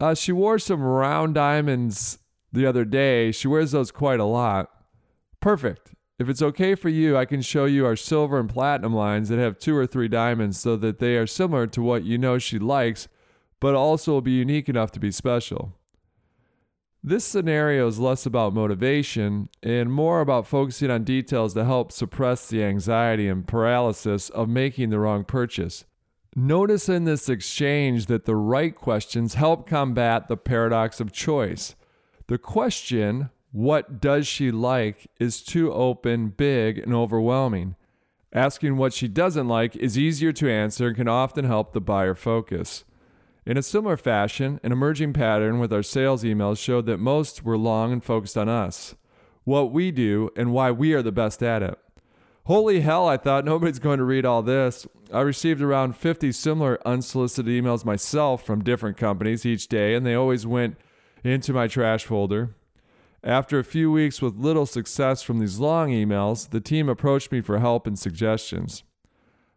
Uh, 0.00 0.14
she 0.14 0.32
wore 0.32 0.58
some 0.58 0.82
round 0.82 1.34
diamonds 1.34 2.18
the 2.50 2.64
other 2.64 2.86
day. 2.86 3.30
She 3.30 3.46
wears 3.46 3.72
those 3.72 3.90
quite 3.90 4.20
a 4.20 4.24
lot. 4.24 4.70
Perfect. 5.40 5.92
If 6.18 6.28
it's 6.28 6.42
okay 6.42 6.76
for 6.76 6.88
you, 6.88 7.16
I 7.16 7.24
can 7.24 7.42
show 7.42 7.64
you 7.64 7.84
our 7.86 7.96
silver 7.96 8.38
and 8.38 8.48
platinum 8.48 8.94
lines 8.94 9.28
that 9.28 9.40
have 9.40 9.58
two 9.58 9.76
or 9.76 9.86
three 9.86 10.06
diamonds 10.06 10.60
so 10.60 10.76
that 10.76 11.00
they 11.00 11.16
are 11.16 11.26
similar 11.26 11.66
to 11.68 11.82
what 11.82 12.04
you 12.04 12.18
know 12.18 12.38
she 12.38 12.58
likes, 12.58 13.08
but 13.58 13.74
also 13.74 14.12
will 14.12 14.20
be 14.20 14.32
unique 14.32 14.68
enough 14.68 14.92
to 14.92 15.00
be 15.00 15.10
special. 15.10 15.76
This 17.02 17.24
scenario 17.24 17.86
is 17.88 17.98
less 17.98 18.24
about 18.24 18.54
motivation 18.54 19.50
and 19.62 19.92
more 19.92 20.20
about 20.20 20.46
focusing 20.46 20.90
on 20.90 21.04
details 21.04 21.52
to 21.54 21.64
help 21.64 21.92
suppress 21.92 22.48
the 22.48 22.62
anxiety 22.62 23.28
and 23.28 23.46
paralysis 23.46 24.30
of 24.30 24.48
making 24.48 24.90
the 24.90 24.98
wrong 24.98 25.24
purchase. 25.24 25.84
Notice 26.36 26.88
in 26.88 27.04
this 27.04 27.28
exchange 27.28 28.06
that 28.06 28.24
the 28.24 28.36
right 28.36 28.74
questions 28.74 29.34
help 29.34 29.68
combat 29.68 30.28
the 30.28 30.36
paradox 30.36 30.98
of 30.98 31.12
choice. 31.12 31.74
The 32.28 32.38
question, 32.38 33.30
what 33.54 34.00
does 34.00 34.26
she 34.26 34.50
like, 34.50 35.06
is 35.20 35.40
too 35.40 35.72
open, 35.72 36.26
big, 36.30 36.76
and 36.76 36.92
overwhelming. 36.92 37.76
Asking 38.32 38.76
what 38.76 38.92
she 38.92 39.06
doesn't 39.06 39.46
like 39.46 39.76
is 39.76 39.96
easier 39.96 40.32
to 40.32 40.50
answer 40.50 40.88
and 40.88 40.96
can 40.96 41.06
often 41.06 41.44
help 41.44 41.72
the 41.72 41.80
buyer 41.80 42.16
focus. 42.16 42.82
In 43.46 43.56
a 43.56 43.62
similar 43.62 43.96
fashion, 43.96 44.58
an 44.64 44.72
emerging 44.72 45.12
pattern 45.12 45.60
with 45.60 45.72
our 45.72 45.84
sales 45.84 46.24
emails 46.24 46.58
showed 46.58 46.86
that 46.86 46.98
most 46.98 47.44
were 47.44 47.56
long 47.56 47.92
and 47.92 48.02
focused 48.02 48.36
on 48.36 48.48
us, 48.48 48.96
what 49.44 49.70
we 49.70 49.92
do, 49.92 50.30
and 50.36 50.52
why 50.52 50.72
we 50.72 50.92
are 50.92 51.02
the 51.02 51.12
best 51.12 51.40
at 51.40 51.62
it. 51.62 51.78
Holy 52.46 52.80
hell, 52.80 53.06
I 53.06 53.16
thought 53.16 53.44
nobody's 53.44 53.78
going 53.78 53.98
to 53.98 54.04
read 54.04 54.26
all 54.26 54.42
this. 54.42 54.84
I 55.12 55.20
received 55.20 55.62
around 55.62 55.96
50 55.96 56.32
similar 56.32 56.80
unsolicited 56.84 57.52
emails 57.52 57.84
myself 57.84 58.44
from 58.44 58.64
different 58.64 58.96
companies 58.96 59.46
each 59.46 59.68
day, 59.68 59.94
and 59.94 60.04
they 60.04 60.16
always 60.16 60.44
went 60.44 60.76
into 61.22 61.52
my 61.52 61.68
trash 61.68 62.04
folder. 62.04 62.56
After 63.24 63.58
a 63.58 63.64
few 63.64 63.90
weeks 63.90 64.20
with 64.20 64.36
little 64.36 64.66
success 64.66 65.22
from 65.22 65.38
these 65.38 65.58
long 65.58 65.88
emails, 65.88 66.50
the 66.50 66.60
team 66.60 66.90
approached 66.90 67.32
me 67.32 67.40
for 67.40 67.58
help 67.58 67.86
and 67.86 67.98
suggestions. 67.98 68.82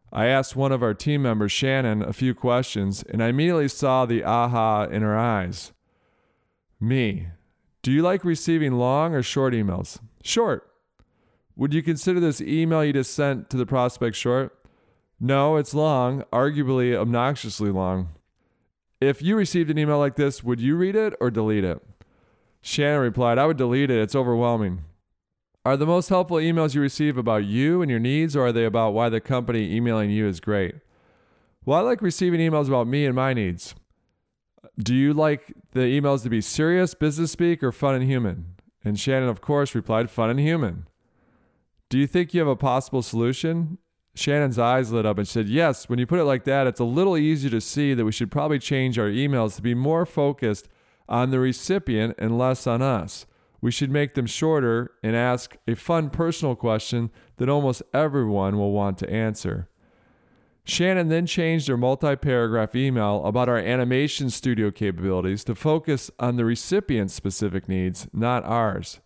I 0.09 0.27
asked 0.27 0.55
one 0.55 0.71
of 0.71 0.81
our 0.81 0.93
team 0.93 1.21
members, 1.21 1.51
Shannon, 1.51 2.01
a 2.01 2.13
few 2.13 2.33
questions, 2.33 3.03
and 3.03 3.21
I 3.21 3.27
immediately 3.27 3.67
saw 3.67 4.05
the 4.05 4.23
aha 4.23 4.83
in 4.85 5.01
her 5.01 5.17
eyes. 5.17 5.73
Me. 6.79 7.27
Do 7.81 7.91
you 7.91 8.01
like 8.01 8.23
receiving 8.23 8.71
long 8.73 9.13
or 9.13 9.21
short 9.21 9.53
emails? 9.53 9.99
Short. 10.23 10.71
Would 11.57 11.73
you 11.73 11.83
consider 11.83 12.21
this 12.21 12.39
email 12.39 12.85
you 12.85 12.93
just 12.93 13.13
sent 13.13 13.49
to 13.49 13.57
the 13.57 13.65
prospect 13.65 14.15
short? 14.15 14.57
No, 15.19 15.57
it's 15.57 15.73
long, 15.73 16.23
arguably 16.31 16.95
obnoxiously 16.95 17.71
long. 17.71 18.09
If 19.01 19.21
you 19.21 19.35
received 19.35 19.69
an 19.69 19.77
email 19.77 19.99
like 19.99 20.15
this, 20.15 20.41
would 20.41 20.61
you 20.61 20.77
read 20.77 20.95
it 20.95 21.15
or 21.19 21.29
delete 21.29 21.65
it? 21.65 21.85
Shannon 22.61 22.99
replied, 22.99 23.37
I 23.37 23.45
would 23.45 23.57
delete 23.57 23.89
it. 23.89 23.99
It's 23.99 24.15
overwhelming. 24.15 24.83
Are 25.65 25.77
the 25.77 25.85
most 25.85 26.09
helpful 26.09 26.37
emails 26.37 26.75
you 26.75 26.81
receive 26.81 27.17
about 27.17 27.43
you 27.43 27.81
and 27.81 27.91
your 27.91 27.99
needs, 27.99 28.35
or 28.35 28.47
are 28.47 28.51
they 28.51 28.65
about 28.65 28.93
why 28.93 29.09
the 29.09 29.19
company 29.19 29.75
emailing 29.75 30.09
you 30.09 30.27
is 30.27 30.39
great? 30.39 30.75
Well, 31.65 31.77
I 31.77 31.81
like 31.81 32.01
receiving 32.01 32.39
emails 32.39 32.67
about 32.67 32.87
me 32.87 33.05
and 33.05 33.13
my 33.13 33.33
needs. 33.33 33.75
Do 34.79 34.95
you 34.95 35.13
like 35.13 35.53
the 35.73 35.81
emails 35.81 36.23
to 36.23 36.29
be 36.29 36.39
serious, 36.39 36.93
business 36.93 37.31
speak, 37.31 37.61
or 37.63 37.73
fun 37.73 37.95
and 37.95 38.03
human? 38.05 38.55
And 38.85 38.97
Shannon, 38.97 39.27
of 39.27 39.41
course, 39.41 39.75
replied, 39.75 40.09
fun 40.09 40.29
and 40.29 40.39
human. 40.39 40.87
Do 41.89 41.97
you 41.97 42.07
think 42.07 42.33
you 42.33 42.39
have 42.39 42.47
a 42.47 42.55
possible 42.55 43.01
solution? 43.01 43.77
Shannon's 44.15 44.57
eyes 44.57 44.91
lit 44.91 45.05
up 45.05 45.17
and 45.17 45.27
said, 45.27 45.47
Yes, 45.47 45.89
when 45.89 45.99
you 45.99 46.07
put 46.07 46.19
it 46.19 46.23
like 46.23 46.45
that, 46.45 46.67
it's 46.67 46.79
a 46.79 46.85
little 46.85 47.17
easier 47.17 47.49
to 47.51 47.61
see 47.61 47.93
that 47.93 48.05
we 48.05 48.11
should 48.11 48.31
probably 48.31 48.59
change 48.59 48.97
our 48.97 49.09
emails 49.09 49.55
to 49.57 49.61
be 49.61 49.73
more 49.73 50.05
focused 50.05 50.69
on 51.09 51.31
the 51.31 51.39
recipient 51.39 52.15
and 52.17 52.37
less 52.37 52.67
on 52.67 52.81
us. 52.81 53.25
We 53.61 53.71
should 53.71 53.91
make 53.91 54.13
them 54.13 54.25
shorter 54.25 54.91
and 55.01 55.15
ask 55.15 55.57
a 55.67 55.75
fun 55.75 56.09
personal 56.09 56.55
question 56.55 57.09
that 57.37 57.49
almost 57.49 57.81
everyone 57.93 58.57
will 58.57 58.71
want 58.71 58.97
to 58.99 59.09
answer. 59.09 59.67
Shannon 60.63 61.07
then 61.07 61.25
changed 61.25 61.69
her 61.69 61.77
multi 61.77 62.15
paragraph 62.17 62.75
email 62.75 63.25
about 63.25 63.47
our 63.47 63.57
animation 63.57 64.29
studio 64.29 64.69
capabilities 64.69 65.45
to 65.45 65.55
focus 65.55 66.11
on 66.19 66.35
the 66.35 66.43
recipient's 66.43 67.13
specific 67.13 67.69
needs, 67.69 68.07
not 68.11 68.43
ours. 68.43 68.99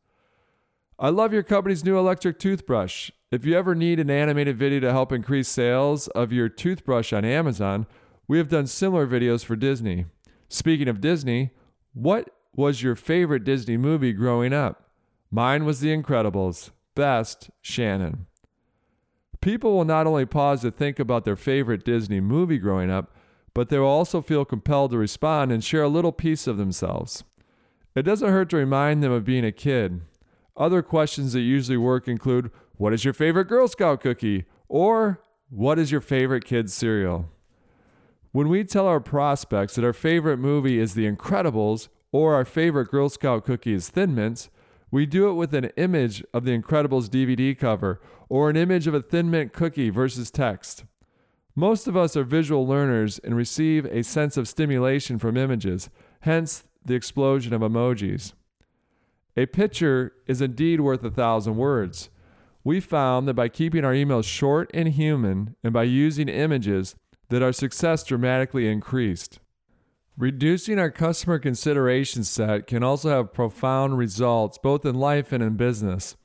I 0.98 1.10
love 1.10 1.34
your 1.34 1.44
company's 1.44 1.86
new 1.86 1.98
electric 1.98 2.40
toothbrush. 2.40 3.12
If 3.32 3.46
you 3.46 3.56
ever 3.56 3.76
need 3.76 4.00
an 4.00 4.10
animated 4.10 4.58
video 4.58 4.80
to 4.82 4.92
help 4.92 5.12
increase 5.12 5.48
sales 5.48 6.08
of 6.10 6.34
your 6.34 6.50
toothbrush 6.50 7.14
on 7.14 7.26
Amazon, 7.26 7.86
we 8.28 8.40
have 8.40 8.50
done 8.50 8.68
similar 8.68 9.08
videos 9.08 9.46
for 9.46 9.56
Disney. 9.56 10.06
Speaking 10.50 10.88
of 10.88 11.00
Disney, 11.00 11.52
what 11.94 12.30
was 12.56 12.84
your 12.84 12.96
favorite 12.96 13.44
Disney 13.44 13.78
movie 13.78 14.14
growing 14.14 14.54
up? 14.54 14.90
Mine 15.30 15.66
was 15.66 15.80
The 15.80 15.96
Incredibles. 15.96 16.72
Best, 16.96 17.50
Shannon. 17.62 18.28
People 19.40 19.74
will 19.74 19.86
not 19.86 20.06
only 20.06 20.26
pause 20.26 20.62
to 20.62 20.72
think 20.72 21.00
about 21.00 21.26
their 21.26 21.36
favorite 21.36 21.84
Disney 21.86 22.20
movie 22.20 22.58
growing 22.58 22.92
up, 22.92 23.16
but 23.54 23.70
they 23.70 23.80
will 23.80 23.88
also 23.88 24.22
feel 24.22 24.46
compelled 24.46 24.92
to 24.92 24.98
respond 24.98 25.52
and 25.52 25.64
share 25.64 25.84
a 25.84 25.90
little 25.90 26.12
piece 26.12 26.48
of 26.48 26.58
themselves. 26.58 27.24
It 27.96 28.04
doesn't 28.04 28.30
hurt 28.30 28.50
to 28.52 28.58
remind 28.58 29.02
them 29.02 29.12
of 29.12 29.26
being 29.26 29.46
a 29.46 29.52
kid. 29.52 30.02
Other 30.56 30.82
questions 30.82 31.34
that 31.34 31.42
usually 31.42 31.78
work 31.78 32.08
include 32.08 32.52
What 32.78 32.94
is 32.94 33.04
your 33.04 33.14
favorite 33.14 33.48
Girl 33.48 33.68
Scout 33.68 34.02
cookie? 34.02 34.46
or 34.68 35.22
What 35.50 35.80
is 35.80 35.92
your 35.92 36.02
favorite 36.02 36.46
kid's 36.46 36.74
cereal? 36.74 37.30
When 38.34 38.48
we 38.48 38.64
tell 38.64 38.88
our 38.88 39.02
prospects 39.02 39.76
that 39.76 39.84
our 39.84 39.92
favorite 39.92 40.38
movie 40.38 40.80
is 40.80 40.94
The 40.94 41.06
Incredibles 41.06 41.90
or 42.14 42.34
our 42.34 42.46
favorite 42.46 42.90
Girl 42.90 43.10
Scout 43.10 43.44
cookie 43.44 43.74
is 43.74 43.90
Thin 43.90 44.16
Mints, 44.16 44.50
we 44.90 45.06
do 45.06 45.30
it 45.30 45.34
with 45.34 45.54
an 45.54 45.66
image 45.76 46.24
of 46.34 46.46
the 46.46 46.58
Incredibles 46.58 47.10
DVD 47.10 47.58
cover 47.58 48.00
or 48.30 48.50
an 48.50 48.56
image 48.56 48.88
of 48.88 48.94
a 48.94 49.02
Thin 49.02 49.30
Mint 49.30 49.52
cookie 49.52 49.90
versus 49.90 50.32
text. 50.32 50.86
Most 51.58 51.90
of 51.90 51.98
us 51.98 52.16
are 52.16 52.24
visual 52.24 52.66
learners 52.66 53.20
and 53.20 53.36
receive 53.36 53.86
a 53.88 54.02
sense 54.02 54.38
of 54.38 54.48
stimulation 54.48 55.20
from 55.20 55.36
images, 55.36 55.90
hence 56.22 56.64
the 56.86 56.94
explosion 56.94 57.54
of 57.54 57.60
emojis. 57.60 58.32
A 59.36 59.46
picture 59.46 60.14
is 60.26 60.42
indeed 60.42 60.80
worth 60.80 61.04
a 61.04 61.12
thousand 61.12 61.58
words. 61.58 62.10
We 62.64 62.80
found 62.80 63.28
that 63.28 63.34
by 63.34 63.50
keeping 63.50 63.84
our 63.84 63.94
emails 63.94 64.24
short 64.24 64.72
and 64.74 64.88
human 64.88 65.58
and 65.66 65.74
by 65.74 65.84
using 65.84 66.30
images, 66.30 66.96
that 67.32 67.42
our 67.42 67.54
success 67.54 68.04
dramatically 68.04 68.68
increased. 68.68 69.40
Reducing 70.18 70.78
our 70.78 70.92
customer 70.92 71.40
consideration 71.40 72.26
set 72.26 72.68
can 72.68 72.84
also 72.84 73.10
have 73.10 73.34
profound 73.34 73.98
results 73.98 74.58
both 74.58 74.86
in 74.86 74.96
life 74.96 75.32
and 75.32 75.42
in 75.42 75.56
business. 75.56 76.18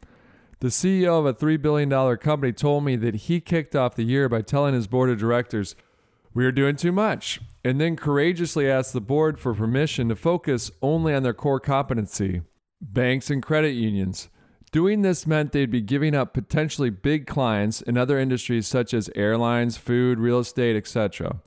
The 0.59 0.69
CEO 0.69 1.21
of 1.21 1.25
a 1.27 1.33
$3 1.33 1.63
billion 1.63 2.17
company 2.17 2.53
told 2.53 2.85
me 2.85 2.97
that 2.97 3.15
he 3.15 3.41
kicked 3.41 3.77
off 3.77 3.95
the 3.95 4.03
year 4.03 4.29
by 4.29 4.43
telling 4.43 4.75
his 4.75 4.89
board 4.89 5.09
of 5.09 5.19
directors, 5.19 5.77
We 6.35 6.45
are 6.45 6.53
doing 6.53 6.75
too 6.75 6.93
much, 6.93 7.41
and 7.65 7.81
then 7.81 7.95
courageously 7.95 8.69
asked 8.69 8.93
the 8.93 9.01
board 9.01 9.39
for 9.39 9.55
permission 9.55 10.09
to 10.09 10.17
focus 10.17 10.73
only 10.83 11.15
on 11.15 11.23
their 11.23 11.35
core 11.35 11.61
competency 11.61 12.43
banks 12.81 13.31
and 13.31 13.43
credit 13.43 13.75
unions. 13.75 14.29
Doing 14.73 15.03
this 15.03 15.27
meant 15.27 15.53
they'd 15.53 15.71
be 15.71 15.81
giving 15.81 16.15
up 16.15 16.35
potentially 16.35 16.91
big 16.91 17.27
clients 17.27 17.81
in 17.81 17.97
other 17.97 18.19
industries 18.19 18.67
such 18.67 18.93
as 18.93 19.11
airlines, 19.15 19.77
food, 19.77 20.19
real 20.19 20.41
estate, 20.41 20.77
etc. 20.77 21.41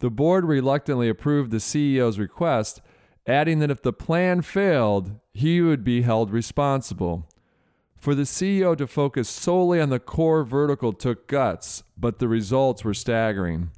The 0.00 0.10
board 0.10 0.44
reluctantly 0.44 1.08
approved 1.08 1.50
the 1.50 1.58
CEO's 1.58 2.18
request, 2.18 2.82
adding 3.26 3.60
that 3.60 3.70
if 3.70 3.82
the 3.82 3.92
plan 3.92 4.42
failed, 4.42 5.12
he 5.32 5.60
would 5.60 5.84
be 5.84 6.02
held 6.02 6.30
responsible. 6.30 7.28
For 7.96 8.14
the 8.14 8.22
CEO 8.22 8.76
to 8.76 8.86
focus 8.86 9.28
solely 9.28 9.80
on 9.80 9.88
the 9.88 9.98
core 9.98 10.44
vertical 10.44 10.92
took 10.92 11.26
guts, 11.26 11.82
but 11.96 12.18
the 12.18 12.28
results 12.28 12.84
were 12.84 12.94
staggering. 12.94 13.70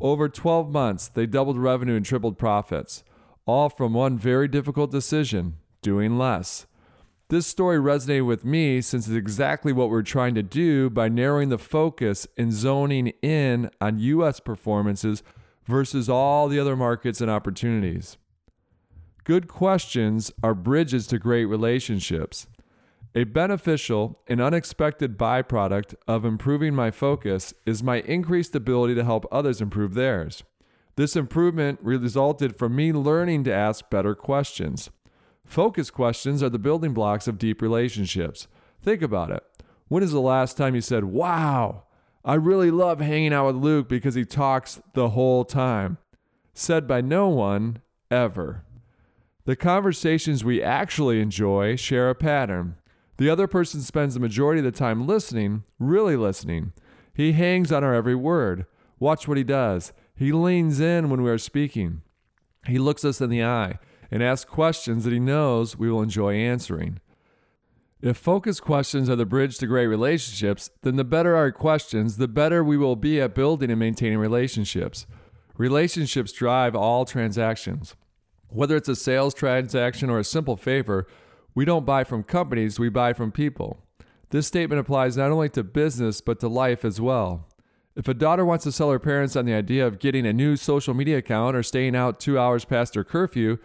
Over 0.00 0.28
12 0.28 0.70
months, 0.70 1.08
they 1.08 1.26
doubled 1.26 1.58
revenue 1.58 1.96
and 1.96 2.04
tripled 2.04 2.38
profits, 2.38 3.02
all 3.46 3.70
from 3.70 3.94
one 3.94 4.18
very 4.18 4.46
difficult 4.46 4.90
decision 4.90 5.56
doing 5.80 6.18
less. 6.18 6.66
This 7.28 7.48
story 7.48 7.78
resonated 7.78 8.24
with 8.24 8.44
me 8.44 8.80
since 8.80 9.08
it's 9.08 9.16
exactly 9.16 9.72
what 9.72 9.90
we're 9.90 10.02
trying 10.02 10.36
to 10.36 10.44
do 10.44 10.88
by 10.88 11.08
narrowing 11.08 11.48
the 11.48 11.58
focus 11.58 12.28
and 12.36 12.52
zoning 12.52 13.08
in 13.20 13.68
on 13.80 13.98
U.S. 13.98 14.38
performances 14.38 15.24
versus 15.64 16.08
all 16.08 16.46
the 16.46 16.60
other 16.60 16.76
markets 16.76 17.20
and 17.20 17.28
opportunities. 17.28 18.16
Good 19.24 19.48
questions 19.48 20.30
are 20.44 20.54
bridges 20.54 21.08
to 21.08 21.18
great 21.18 21.46
relationships. 21.46 22.46
A 23.16 23.24
beneficial 23.24 24.20
and 24.28 24.40
unexpected 24.40 25.18
byproduct 25.18 25.96
of 26.06 26.24
improving 26.24 26.76
my 26.76 26.92
focus 26.92 27.52
is 27.64 27.82
my 27.82 28.02
increased 28.02 28.54
ability 28.54 28.94
to 28.94 29.04
help 29.04 29.26
others 29.32 29.60
improve 29.60 29.94
theirs. 29.94 30.44
This 30.94 31.16
improvement 31.16 31.80
resulted 31.82 32.56
from 32.56 32.76
me 32.76 32.92
learning 32.92 33.42
to 33.44 33.52
ask 33.52 33.90
better 33.90 34.14
questions. 34.14 34.90
Focus 35.46 35.90
questions 35.90 36.42
are 36.42 36.50
the 36.50 36.58
building 36.58 36.92
blocks 36.92 37.28
of 37.28 37.38
deep 37.38 37.62
relationships. 37.62 38.48
Think 38.82 39.00
about 39.00 39.30
it. 39.30 39.42
When 39.88 40.02
is 40.02 40.10
the 40.10 40.20
last 40.20 40.56
time 40.56 40.74
you 40.74 40.80
said, 40.80 41.04
Wow, 41.04 41.84
I 42.24 42.34
really 42.34 42.72
love 42.72 43.00
hanging 43.00 43.32
out 43.32 43.46
with 43.46 43.56
Luke 43.56 43.88
because 43.88 44.16
he 44.16 44.24
talks 44.24 44.82
the 44.94 45.10
whole 45.10 45.44
time? 45.44 45.98
Said 46.52 46.88
by 46.88 47.00
no 47.00 47.28
one 47.28 47.80
ever. 48.10 48.64
The 49.44 49.56
conversations 49.56 50.42
we 50.42 50.60
actually 50.60 51.20
enjoy 51.20 51.76
share 51.76 52.10
a 52.10 52.14
pattern. 52.16 52.76
The 53.18 53.30
other 53.30 53.46
person 53.46 53.80
spends 53.80 54.14
the 54.14 54.20
majority 54.20 54.58
of 54.58 54.64
the 54.64 54.72
time 54.72 55.06
listening, 55.06 55.62
really 55.78 56.16
listening. 56.16 56.72
He 57.14 57.32
hangs 57.32 57.70
on 57.70 57.84
our 57.84 57.94
every 57.94 58.16
word. 58.16 58.66
Watch 58.98 59.28
what 59.28 59.38
he 59.38 59.44
does. 59.44 59.92
He 60.16 60.32
leans 60.32 60.80
in 60.80 61.08
when 61.08 61.22
we 61.22 61.30
are 61.30 61.38
speaking. 61.38 62.02
He 62.66 62.78
looks 62.78 63.04
us 63.04 63.20
in 63.20 63.30
the 63.30 63.44
eye 63.44 63.78
and 64.10 64.22
ask 64.22 64.46
questions 64.48 65.04
that 65.04 65.12
he 65.12 65.18
knows 65.18 65.76
we 65.76 65.90
will 65.90 66.02
enjoy 66.02 66.34
answering. 66.34 67.00
If 68.02 68.16
focused 68.16 68.62
questions 68.62 69.08
are 69.08 69.16
the 69.16 69.24
bridge 69.24 69.58
to 69.58 69.66
great 69.66 69.86
relationships, 69.86 70.70
then 70.82 70.96
the 70.96 71.04
better 71.04 71.34
our 71.34 71.50
questions, 71.50 72.18
the 72.18 72.28
better 72.28 72.62
we 72.62 72.76
will 72.76 72.96
be 72.96 73.20
at 73.20 73.34
building 73.34 73.70
and 73.70 73.80
maintaining 73.80 74.18
relationships. 74.18 75.06
Relationships 75.56 76.32
drive 76.32 76.76
all 76.76 77.04
transactions. 77.04 77.96
Whether 78.48 78.76
it's 78.76 78.88
a 78.88 78.96
sales 78.96 79.34
transaction 79.34 80.10
or 80.10 80.18
a 80.18 80.24
simple 80.24 80.56
favor, 80.56 81.06
we 81.54 81.64
don't 81.64 81.86
buy 81.86 82.04
from 82.04 82.22
companies, 82.22 82.78
we 82.78 82.90
buy 82.90 83.14
from 83.14 83.32
people. 83.32 83.82
This 84.30 84.46
statement 84.46 84.80
applies 84.80 85.16
not 85.16 85.30
only 85.30 85.48
to 85.50 85.64
business, 85.64 86.20
but 86.20 86.38
to 86.40 86.48
life 86.48 86.84
as 86.84 87.00
well. 87.00 87.48
If 87.96 88.08
a 88.08 88.14
daughter 88.14 88.44
wants 88.44 88.64
to 88.64 88.72
sell 88.72 88.90
her 88.90 88.98
parents 88.98 89.36
on 89.36 89.46
the 89.46 89.54
idea 89.54 89.86
of 89.86 89.98
getting 89.98 90.26
a 90.26 90.32
new 90.32 90.56
social 90.56 90.92
media 90.92 91.16
account 91.16 91.56
or 91.56 91.62
staying 91.62 91.96
out 91.96 92.20
two 92.20 92.38
hours 92.38 92.66
past 92.66 92.94
her 92.94 93.04
curfew, 93.04 93.56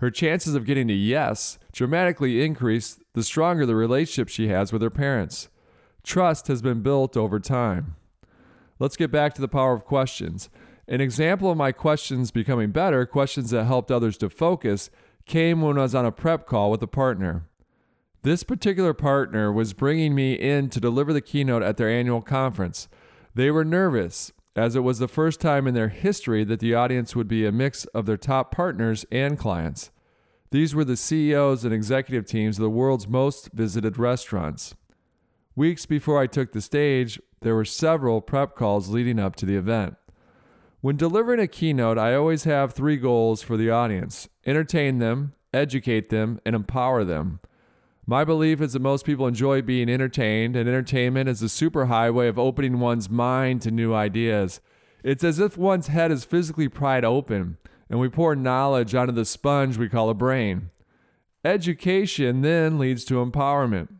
her 0.00 0.10
chances 0.10 0.54
of 0.54 0.64
getting 0.64 0.88
a 0.88 0.94
yes 0.94 1.58
dramatically 1.72 2.42
increase 2.42 2.98
the 3.12 3.22
stronger 3.22 3.66
the 3.66 3.76
relationship 3.76 4.28
she 4.28 4.48
has 4.48 4.72
with 4.72 4.80
her 4.80 4.90
parents. 4.90 5.50
Trust 6.02 6.48
has 6.48 6.62
been 6.62 6.80
built 6.80 7.18
over 7.18 7.38
time. 7.38 7.96
Let's 8.78 8.96
get 8.96 9.10
back 9.10 9.34
to 9.34 9.42
the 9.42 9.48
power 9.48 9.74
of 9.74 9.84
questions. 9.84 10.48
An 10.88 11.02
example 11.02 11.50
of 11.50 11.58
my 11.58 11.70
questions 11.70 12.30
becoming 12.30 12.70
better, 12.70 13.04
questions 13.04 13.50
that 13.50 13.64
helped 13.64 13.90
others 13.90 14.16
to 14.18 14.30
focus, 14.30 14.88
came 15.26 15.60
when 15.60 15.78
I 15.78 15.82
was 15.82 15.94
on 15.94 16.06
a 16.06 16.10
prep 16.10 16.46
call 16.46 16.70
with 16.70 16.82
a 16.82 16.86
partner. 16.86 17.44
This 18.22 18.42
particular 18.42 18.94
partner 18.94 19.52
was 19.52 19.74
bringing 19.74 20.14
me 20.14 20.32
in 20.32 20.70
to 20.70 20.80
deliver 20.80 21.12
the 21.12 21.20
keynote 21.20 21.62
at 21.62 21.76
their 21.76 21.90
annual 21.90 22.22
conference. 22.22 22.88
They 23.34 23.50
were 23.50 23.66
nervous 23.66 24.32
as 24.56 24.74
it 24.74 24.80
was 24.80 24.98
the 24.98 25.08
first 25.08 25.40
time 25.40 25.66
in 25.66 25.74
their 25.74 25.88
history 25.88 26.44
that 26.44 26.60
the 26.60 26.74
audience 26.74 27.14
would 27.14 27.28
be 27.28 27.46
a 27.46 27.52
mix 27.52 27.84
of 27.86 28.06
their 28.06 28.16
top 28.16 28.54
partners 28.54 29.04
and 29.10 29.38
clients. 29.38 29.90
These 30.50 30.74
were 30.74 30.84
the 30.84 30.96
CEOs 30.96 31.64
and 31.64 31.72
executive 31.72 32.26
teams 32.26 32.58
of 32.58 32.62
the 32.62 32.70
world's 32.70 33.06
most 33.06 33.50
visited 33.52 33.98
restaurants. 33.98 34.74
Weeks 35.54 35.86
before 35.86 36.20
I 36.20 36.26
took 36.26 36.52
the 36.52 36.60
stage, 36.60 37.20
there 37.40 37.54
were 37.54 37.64
several 37.64 38.20
prep 38.20 38.56
calls 38.56 38.88
leading 38.88 39.18
up 39.18 39.36
to 39.36 39.46
the 39.46 39.56
event. 39.56 39.96
When 40.80 40.96
delivering 40.96 41.40
a 41.40 41.46
keynote, 41.46 41.98
I 41.98 42.14
always 42.14 42.44
have 42.44 42.72
three 42.72 42.96
goals 42.96 43.42
for 43.42 43.56
the 43.56 43.70
audience 43.70 44.28
entertain 44.46 44.98
them, 44.98 45.34
educate 45.52 46.08
them, 46.08 46.40
and 46.44 46.56
empower 46.56 47.04
them. 47.04 47.40
My 48.10 48.24
belief 48.24 48.60
is 48.60 48.72
that 48.72 48.82
most 48.82 49.06
people 49.06 49.28
enjoy 49.28 49.62
being 49.62 49.88
entertained, 49.88 50.56
and 50.56 50.68
entertainment 50.68 51.28
is 51.28 51.38
the 51.38 51.46
superhighway 51.46 52.28
of 52.28 52.40
opening 52.40 52.80
one's 52.80 53.08
mind 53.08 53.62
to 53.62 53.70
new 53.70 53.94
ideas. 53.94 54.60
It's 55.04 55.22
as 55.22 55.38
if 55.38 55.56
one's 55.56 55.86
head 55.86 56.10
is 56.10 56.24
physically 56.24 56.68
pried 56.68 57.04
open, 57.04 57.58
and 57.88 58.00
we 58.00 58.08
pour 58.08 58.34
knowledge 58.34 58.96
onto 58.96 59.12
the 59.12 59.24
sponge 59.24 59.78
we 59.78 59.88
call 59.88 60.10
a 60.10 60.14
brain. 60.14 60.70
Education 61.44 62.40
then 62.40 62.80
leads 62.80 63.04
to 63.04 63.24
empowerment. 63.24 63.90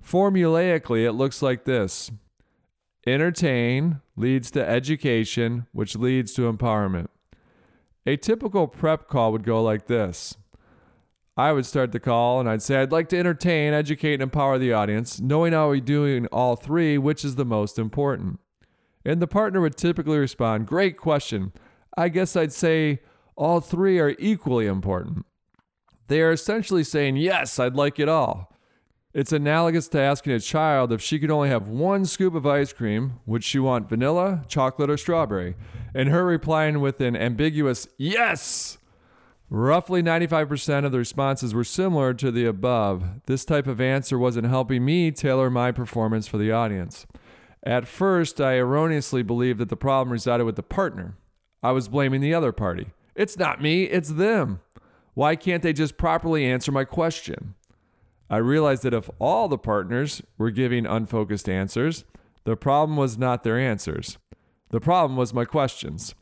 Formulaically, 0.00 1.04
it 1.04 1.14
looks 1.14 1.42
like 1.42 1.64
this 1.64 2.12
entertain 3.08 4.02
leads 4.14 4.52
to 4.52 4.64
education, 4.64 5.66
which 5.72 5.96
leads 5.96 6.32
to 6.34 6.42
empowerment. 6.42 7.08
A 8.06 8.16
typical 8.16 8.68
prep 8.68 9.08
call 9.08 9.32
would 9.32 9.42
go 9.42 9.60
like 9.60 9.88
this 9.88 10.36
I 11.36 11.52
would 11.52 11.66
start 11.66 11.92
the 11.92 12.00
call 12.00 12.40
and 12.40 12.48
I'd 12.48 12.62
say, 12.62 12.76
I'd 12.76 12.92
like 12.92 13.10
to 13.10 13.18
entertain, 13.18 13.74
educate, 13.74 14.14
and 14.14 14.22
empower 14.22 14.58
the 14.58 14.72
audience, 14.72 15.20
knowing 15.20 15.52
how 15.52 15.68
we're 15.68 15.80
doing 15.80 16.26
all 16.28 16.56
three, 16.56 16.96
which 16.96 17.24
is 17.24 17.34
the 17.34 17.44
most 17.44 17.78
important. 17.78 18.40
And 19.04 19.20
the 19.20 19.26
partner 19.26 19.60
would 19.60 19.76
typically 19.76 20.18
respond, 20.18 20.66
Great 20.66 20.96
question. 20.96 21.52
I 21.96 22.08
guess 22.08 22.36
I'd 22.36 22.52
say 22.52 23.00
all 23.36 23.60
three 23.60 23.98
are 23.98 24.16
equally 24.18 24.66
important. 24.66 25.26
They 26.08 26.22
are 26.22 26.32
essentially 26.32 26.84
saying, 26.84 27.16
Yes, 27.16 27.58
I'd 27.58 27.74
like 27.74 27.98
it 27.98 28.08
all. 28.08 28.52
It's 29.12 29.32
analogous 29.32 29.88
to 29.88 30.00
asking 30.00 30.32
a 30.32 30.40
child 30.40 30.92
if 30.92 31.00
she 31.00 31.18
could 31.18 31.30
only 31.30 31.48
have 31.48 31.68
one 31.68 32.04
scoop 32.04 32.34
of 32.34 32.46
ice 32.46 32.72
cream, 32.72 33.20
would 33.24 33.42
she 33.44 33.58
want 33.58 33.88
vanilla, 33.88 34.44
chocolate, 34.46 34.90
or 34.90 34.98
strawberry? 34.98 35.54
And 35.94 36.10
her 36.10 36.24
replying 36.24 36.80
with 36.80 37.00
an 37.00 37.16
ambiguous 37.16 37.88
yes. 37.96 38.76
Roughly 39.48 40.02
95% 40.02 40.84
of 40.84 40.90
the 40.90 40.98
responses 40.98 41.54
were 41.54 41.62
similar 41.62 42.12
to 42.14 42.32
the 42.32 42.46
above. 42.46 43.04
This 43.26 43.44
type 43.44 43.68
of 43.68 43.80
answer 43.80 44.18
wasn't 44.18 44.48
helping 44.48 44.84
me 44.84 45.12
tailor 45.12 45.50
my 45.50 45.70
performance 45.70 46.26
for 46.26 46.36
the 46.36 46.50
audience. 46.50 47.06
At 47.62 47.86
first, 47.86 48.40
I 48.40 48.54
erroneously 48.54 49.22
believed 49.22 49.60
that 49.60 49.68
the 49.68 49.76
problem 49.76 50.12
resided 50.12 50.46
with 50.46 50.56
the 50.56 50.64
partner. 50.64 51.16
I 51.62 51.70
was 51.70 51.88
blaming 51.88 52.20
the 52.20 52.34
other 52.34 52.50
party. 52.50 52.88
It's 53.14 53.38
not 53.38 53.62
me, 53.62 53.84
it's 53.84 54.10
them. 54.10 54.60
Why 55.14 55.36
can't 55.36 55.62
they 55.62 55.72
just 55.72 55.96
properly 55.96 56.44
answer 56.44 56.72
my 56.72 56.84
question? 56.84 57.54
I 58.28 58.38
realized 58.38 58.82
that 58.82 58.94
if 58.94 59.08
all 59.20 59.46
the 59.46 59.58
partners 59.58 60.22
were 60.38 60.50
giving 60.50 60.86
unfocused 60.86 61.48
answers, 61.48 62.04
the 62.44 62.56
problem 62.56 62.96
was 62.96 63.16
not 63.16 63.44
their 63.44 63.58
answers. 63.58 64.18
The 64.70 64.80
problem 64.80 65.16
was 65.16 65.32
my 65.32 65.44
questions. 65.44 66.16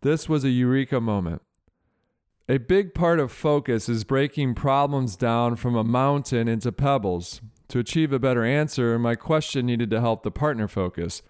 This 0.00 0.30
was 0.30 0.44
a 0.44 0.50
eureka 0.50 1.00
moment. 1.00 1.42
A 2.50 2.58
big 2.58 2.94
part 2.94 3.20
of 3.20 3.30
focus 3.30 3.88
is 3.88 4.02
breaking 4.02 4.56
problems 4.56 5.14
down 5.14 5.54
from 5.54 5.76
a 5.76 5.84
mountain 5.84 6.48
into 6.48 6.72
pebbles. 6.72 7.40
To 7.68 7.78
achieve 7.78 8.12
a 8.12 8.18
better 8.18 8.44
answer, 8.44 8.98
my 8.98 9.14
question 9.14 9.66
needed 9.66 9.88
to 9.90 10.00
help 10.00 10.24
the 10.24 10.32
partner 10.32 10.66
focus. 10.66 11.22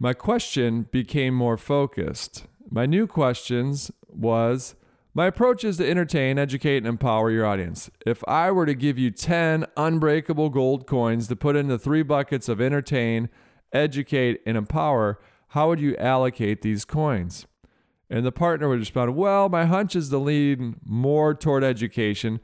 My 0.00 0.12
question 0.12 0.88
became 0.90 1.34
more 1.34 1.56
focused. 1.56 2.46
My 2.68 2.84
new 2.84 3.06
questions 3.06 3.92
was 4.08 4.74
my 5.14 5.26
approach 5.26 5.62
is 5.62 5.76
to 5.76 5.88
entertain, 5.88 6.36
educate, 6.36 6.78
and 6.78 6.88
empower 6.88 7.30
your 7.30 7.46
audience. 7.46 7.88
If 8.04 8.24
I 8.26 8.50
were 8.50 8.66
to 8.66 8.74
give 8.74 8.98
you 8.98 9.12
10 9.12 9.66
unbreakable 9.76 10.50
gold 10.50 10.88
coins 10.88 11.28
to 11.28 11.36
put 11.36 11.54
in 11.54 11.68
the 11.68 11.78
three 11.78 12.02
buckets 12.02 12.48
of 12.48 12.60
entertain, 12.60 13.28
educate, 13.72 14.40
and 14.44 14.56
empower, 14.56 15.20
how 15.50 15.68
would 15.68 15.78
you 15.78 15.96
allocate 15.96 16.62
these 16.62 16.84
coins? 16.84 17.46
And 18.08 18.24
the 18.24 18.32
partner 18.32 18.68
would 18.68 18.78
respond, 18.78 19.16
Well, 19.16 19.48
my 19.48 19.64
hunch 19.64 19.96
is 19.96 20.08
to 20.10 20.18
lean 20.18 20.76
more 20.84 21.34
toward 21.34 21.64
education, 21.64 22.40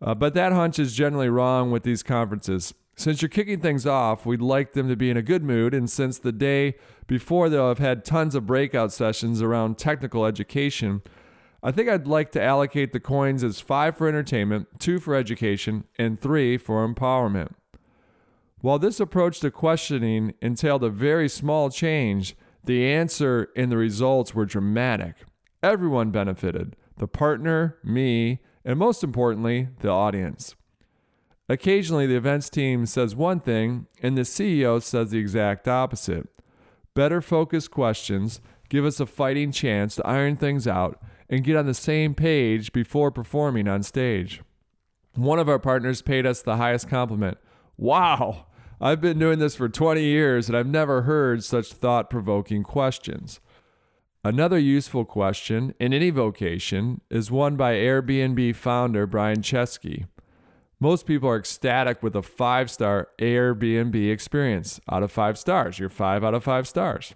uh, 0.00 0.14
but 0.14 0.34
that 0.34 0.52
hunch 0.52 0.78
is 0.78 0.94
generally 0.94 1.28
wrong 1.28 1.70
with 1.70 1.84
these 1.84 2.02
conferences. 2.02 2.74
Since 2.96 3.20
you're 3.20 3.28
kicking 3.28 3.60
things 3.60 3.86
off, 3.86 4.24
we'd 4.24 4.40
like 4.40 4.72
them 4.72 4.88
to 4.88 4.96
be 4.96 5.10
in 5.10 5.18
a 5.18 5.22
good 5.22 5.42
mood, 5.42 5.74
and 5.74 5.88
since 5.88 6.18
the 6.18 6.32
day 6.32 6.76
before 7.06 7.48
they'll 7.48 7.68
have 7.68 7.78
had 7.78 8.04
tons 8.04 8.34
of 8.34 8.46
breakout 8.46 8.92
sessions 8.92 9.42
around 9.42 9.76
technical 9.76 10.24
education, 10.24 11.02
I 11.62 11.72
think 11.72 11.88
I'd 11.88 12.06
like 12.06 12.32
to 12.32 12.42
allocate 12.42 12.92
the 12.92 13.00
coins 13.00 13.44
as 13.44 13.60
five 13.60 13.96
for 13.96 14.08
entertainment, 14.08 14.68
two 14.78 14.98
for 14.98 15.14
education, 15.14 15.84
and 15.98 16.20
three 16.20 16.56
for 16.56 16.86
empowerment. 16.86 17.52
While 18.60 18.78
this 18.78 18.98
approach 18.98 19.40
to 19.40 19.50
questioning 19.50 20.34
entailed 20.40 20.82
a 20.82 20.88
very 20.88 21.28
small 21.28 21.68
change, 21.70 22.34
the 22.66 22.86
answer 22.86 23.48
and 23.56 23.70
the 23.70 23.76
results 23.76 24.34
were 24.34 24.44
dramatic. 24.44 25.14
Everyone 25.62 26.10
benefited 26.10 26.76
the 26.98 27.08
partner, 27.08 27.76
me, 27.84 28.40
and 28.64 28.78
most 28.78 29.04
importantly, 29.04 29.68
the 29.80 29.88
audience. 29.88 30.54
Occasionally, 31.48 32.06
the 32.06 32.16
events 32.16 32.50
team 32.50 32.86
says 32.86 33.14
one 33.14 33.40
thing 33.40 33.86
and 34.02 34.16
the 34.16 34.22
CEO 34.22 34.82
says 34.82 35.10
the 35.10 35.18
exact 35.18 35.68
opposite. 35.68 36.28
Better 36.94 37.20
focused 37.20 37.70
questions 37.70 38.40
give 38.68 38.84
us 38.84 38.98
a 38.98 39.06
fighting 39.06 39.52
chance 39.52 39.96
to 39.96 40.06
iron 40.06 40.36
things 40.36 40.66
out 40.66 41.00
and 41.28 41.44
get 41.44 41.56
on 41.56 41.66
the 41.66 41.74
same 41.74 42.14
page 42.14 42.72
before 42.72 43.10
performing 43.10 43.68
on 43.68 43.82
stage. 43.82 44.42
One 45.14 45.38
of 45.38 45.48
our 45.48 45.58
partners 45.58 46.02
paid 46.02 46.26
us 46.26 46.42
the 46.42 46.56
highest 46.56 46.88
compliment 46.88 47.38
Wow, 47.78 48.46
I've 48.80 49.00
been 49.00 49.18
doing 49.18 49.38
this 49.38 49.56
for 49.56 49.68
20 49.68 50.02
years 50.02 50.48
and 50.48 50.56
I've 50.56 50.66
never 50.66 51.02
heard 51.02 51.42
such 51.42 51.72
thought 51.72 52.10
provoking 52.10 52.62
questions. 52.62 53.40
Another 54.22 54.58
useful 54.58 55.04
question 55.04 55.74
in 55.78 55.92
any 55.92 56.10
vocation 56.10 57.00
is 57.10 57.30
one 57.30 57.56
by 57.56 57.74
Airbnb 57.74 58.54
founder 58.56 59.06
Brian 59.06 59.40
Chesky. 59.40 60.06
Most 60.78 61.06
people 61.06 61.28
are 61.28 61.38
ecstatic 61.38 62.02
with 62.02 62.14
a 62.14 62.22
five 62.22 62.70
star 62.70 63.08
Airbnb 63.18 64.10
experience. 64.10 64.78
Out 64.90 65.02
of 65.02 65.10
five 65.10 65.38
stars, 65.38 65.78
you're 65.78 65.88
five 65.88 66.22
out 66.22 66.34
of 66.34 66.44
five 66.44 66.68
stars. 66.68 67.14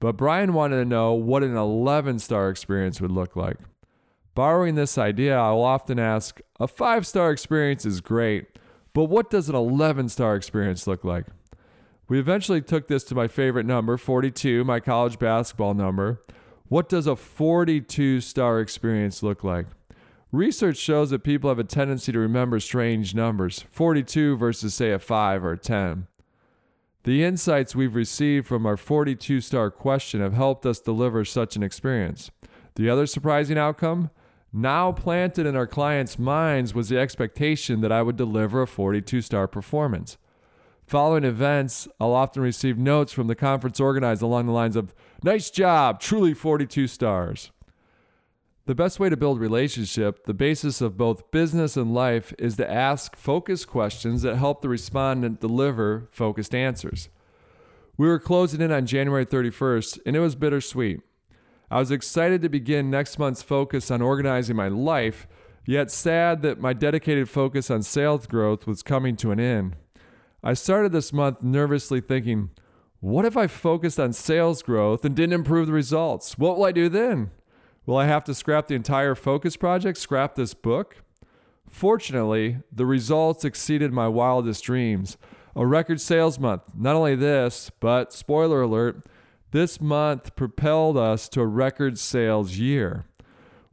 But 0.00 0.16
Brian 0.16 0.54
wanted 0.54 0.76
to 0.76 0.84
know 0.84 1.12
what 1.12 1.42
an 1.42 1.56
11 1.56 2.18
star 2.20 2.48
experience 2.48 3.00
would 3.00 3.12
look 3.12 3.36
like. 3.36 3.58
Borrowing 4.34 4.74
this 4.74 4.96
idea, 4.96 5.36
I 5.36 5.50
will 5.50 5.64
often 5.64 5.98
ask 5.98 6.40
a 6.58 6.66
five 6.66 7.06
star 7.06 7.30
experience 7.30 7.84
is 7.84 8.00
great, 8.00 8.46
but 8.94 9.04
what 9.04 9.28
does 9.28 9.50
an 9.50 9.54
11 9.54 10.08
star 10.08 10.34
experience 10.36 10.86
look 10.86 11.04
like? 11.04 11.26
We 12.08 12.18
eventually 12.18 12.62
took 12.62 12.88
this 12.88 13.04
to 13.04 13.14
my 13.14 13.28
favorite 13.28 13.66
number, 13.66 13.96
42, 13.96 14.64
my 14.64 14.80
college 14.80 15.18
basketball 15.18 15.74
number. 15.74 16.22
What 16.68 16.88
does 16.88 17.06
a 17.06 17.16
42 17.16 18.20
star 18.20 18.60
experience 18.60 19.22
look 19.22 19.44
like? 19.44 19.66
Research 20.32 20.76
shows 20.76 21.10
that 21.10 21.22
people 21.22 21.48
have 21.48 21.58
a 21.58 21.64
tendency 21.64 22.10
to 22.12 22.18
remember 22.18 22.58
strange 22.58 23.14
numbers 23.14 23.64
42 23.70 24.36
versus, 24.36 24.74
say, 24.74 24.90
a 24.90 24.98
5 24.98 25.44
or 25.44 25.52
a 25.52 25.58
10. 25.58 26.06
The 27.04 27.22
insights 27.22 27.76
we've 27.76 27.94
received 27.94 28.46
from 28.46 28.64
our 28.66 28.76
42 28.76 29.40
star 29.40 29.70
question 29.70 30.20
have 30.20 30.32
helped 30.32 30.66
us 30.66 30.80
deliver 30.80 31.24
such 31.24 31.54
an 31.54 31.62
experience. 31.62 32.30
The 32.76 32.88
other 32.88 33.06
surprising 33.06 33.58
outcome? 33.58 34.10
Now 34.56 34.92
planted 34.92 35.46
in 35.46 35.56
our 35.56 35.66
clients' 35.66 36.16
minds 36.16 36.74
was 36.74 36.88
the 36.88 36.96
expectation 36.96 37.80
that 37.80 37.90
I 37.90 38.02
would 38.02 38.16
deliver 38.16 38.62
a 38.62 38.68
42 38.68 39.20
star 39.20 39.48
performance. 39.48 40.16
Following 40.86 41.24
events, 41.24 41.88
I'll 41.98 42.12
often 42.12 42.40
receive 42.40 42.78
notes 42.78 43.12
from 43.12 43.26
the 43.26 43.34
conference 43.34 43.80
organizer 43.80 44.24
along 44.24 44.46
the 44.46 44.52
lines 44.52 44.76
of, 44.76 44.94
Nice 45.24 45.50
job, 45.50 45.98
truly 45.98 46.34
42 46.34 46.86
stars. 46.86 47.50
The 48.66 48.76
best 48.76 49.00
way 49.00 49.08
to 49.08 49.16
build 49.16 49.40
relationship, 49.40 50.24
the 50.24 50.32
basis 50.32 50.80
of 50.80 50.96
both 50.96 51.32
business 51.32 51.76
and 51.76 51.92
life, 51.92 52.32
is 52.38 52.54
to 52.56 52.70
ask 52.70 53.16
focused 53.16 53.66
questions 53.66 54.22
that 54.22 54.36
help 54.36 54.62
the 54.62 54.68
respondent 54.68 55.40
deliver 55.40 56.08
focused 56.12 56.54
answers. 56.54 57.08
We 57.96 58.06
were 58.06 58.20
closing 58.20 58.60
in 58.60 58.70
on 58.70 58.86
January 58.86 59.26
31st, 59.26 59.98
and 60.06 60.14
it 60.14 60.20
was 60.20 60.36
bittersweet. 60.36 61.00
I 61.70 61.78
was 61.78 61.90
excited 61.90 62.42
to 62.42 62.48
begin 62.48 62.90
next 62.90 63.18
month's 63.18 63.42
focus 63.42 63.90
on 63.90 64.02
organizing 64.02 64.56
my 64.56 64.68
life, 64.68 65.26
yet 65.66 65.90
sad 65.90 66.42
that 66.42 66.60
my 66.60 66.72
dedicated 66.72 67.28
focus 67.28 67.70
on 67.70 67.82
sales 67.82 68.26
growth 68.26 68.66
was 68.66 68.82
coming 68.82 69.16
to 69.16 69.30
an 69.30 69.40
end. 69.40 69.76
I 70.42 70.52
started 70.52 70.92
this 70.92 71.12
month 71.12 71.42
nervously 71.42 72.00
thinking, 72.00 72.50
what 73.00 73.24
if 73.24 73.36
I 73.36 73.46
focused 73.46 73.98
on 73.98 74.12
sales 74.12 74.62
growth 74.62 75.04
and 75.04 75.14
didn't 75.14 75.34
improve 75.34 75.66
the 75.66 75.72
results? 75.72 76.38
What 76.38 76.56
will 76.56 76.64
I 76.64 76.72
do 76.72 76.88
then? 76.88 77.30
Will 77.86 77.96
I 77.96 78.06
have 78.06 78.24
to 78.24 78.34
scrap 78.34 78.66
the 78.66 78.74
entire 78.74 79.14
focus 79.14 79.56
project, 79.56 79.98
scrap 79.98 80.34
this 80.34 80.54
book? 80.54 81.02
Fortunately, 81.70 82.58
the 82.72 82.86
results 82.86 83.44
exceeded 83.44 83.92
my 83.92 84.08
wildest 84.08 84.64
dreams. 84.64 85.16
A 85.56 85.66
record 85.66 86.00
sales 86.00 86.38
month. 86.38 86.62
Not 86.74 86.96
only 86.96 87.14
this, 87.14 87.70
but 87.80 88.12
spoiler 88.12 88.62
alert, 88.62 89.04
this 89.54 89.80
month 89.80 90.34
propelled 90.34 90.96
us 90.96 91.28
to 91.28 91.40
a 91.40 91.46
record 91.46 91.96
sales 91.96 92.56
year. 92.56 93.04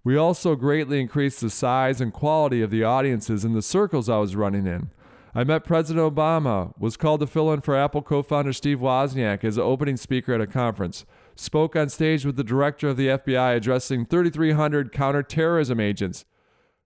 We 0.03 0.15
also 0.15 0.55
greatly 0.55 0.99
increased 0.99 1.41
the 1.41 1.49
size 1.49 1.99
and 1.99 2.13
quality 2.13 2.61
of 2.61 2.69
the 2.69 2.83
audiences 2.83 3.43
in 3.43 3.53
the 3.53 3.63
circles 3.63 4.07
I 4.07 4.19
was 4.19 4.35
running 4.35 4.67
in. 4.67 4.91
I 5.33 5.43
met 5.43 5.65
President 5.65 6.15
Obama, 6.15 6.71
was 6.77 6.97
called 6.97 7.21
to 7.21 7.25
fill 7.25 7.51
in 7.51 7.61
for 7.61 7.75
Apple 7.75 8.03
co 8.03 8.21
founder 8.21 8.53
Steve 8.53 8.77
Wozniak 8.77 9.43
as 9.43 9.57
an 9.57 9.63
opening 9.63 9.97
speaker 9.97 10.35
at 10.35 10.39
a 10.39 10.45
conference 10.45 11.03
spoke 11.33 11.75
on 11.75 11.89
stage 11.89 12.25
with 12.25 12.35
the 12.35 12.43
director 12.43 12.89
of 12.89 12.97
the 12.97 13.07
FBI 13.07 13.55
addressing 13.55 14.05
3,300 14.05 14.91
counterterrorism 14.91 15.79
agents, 15.79 16.25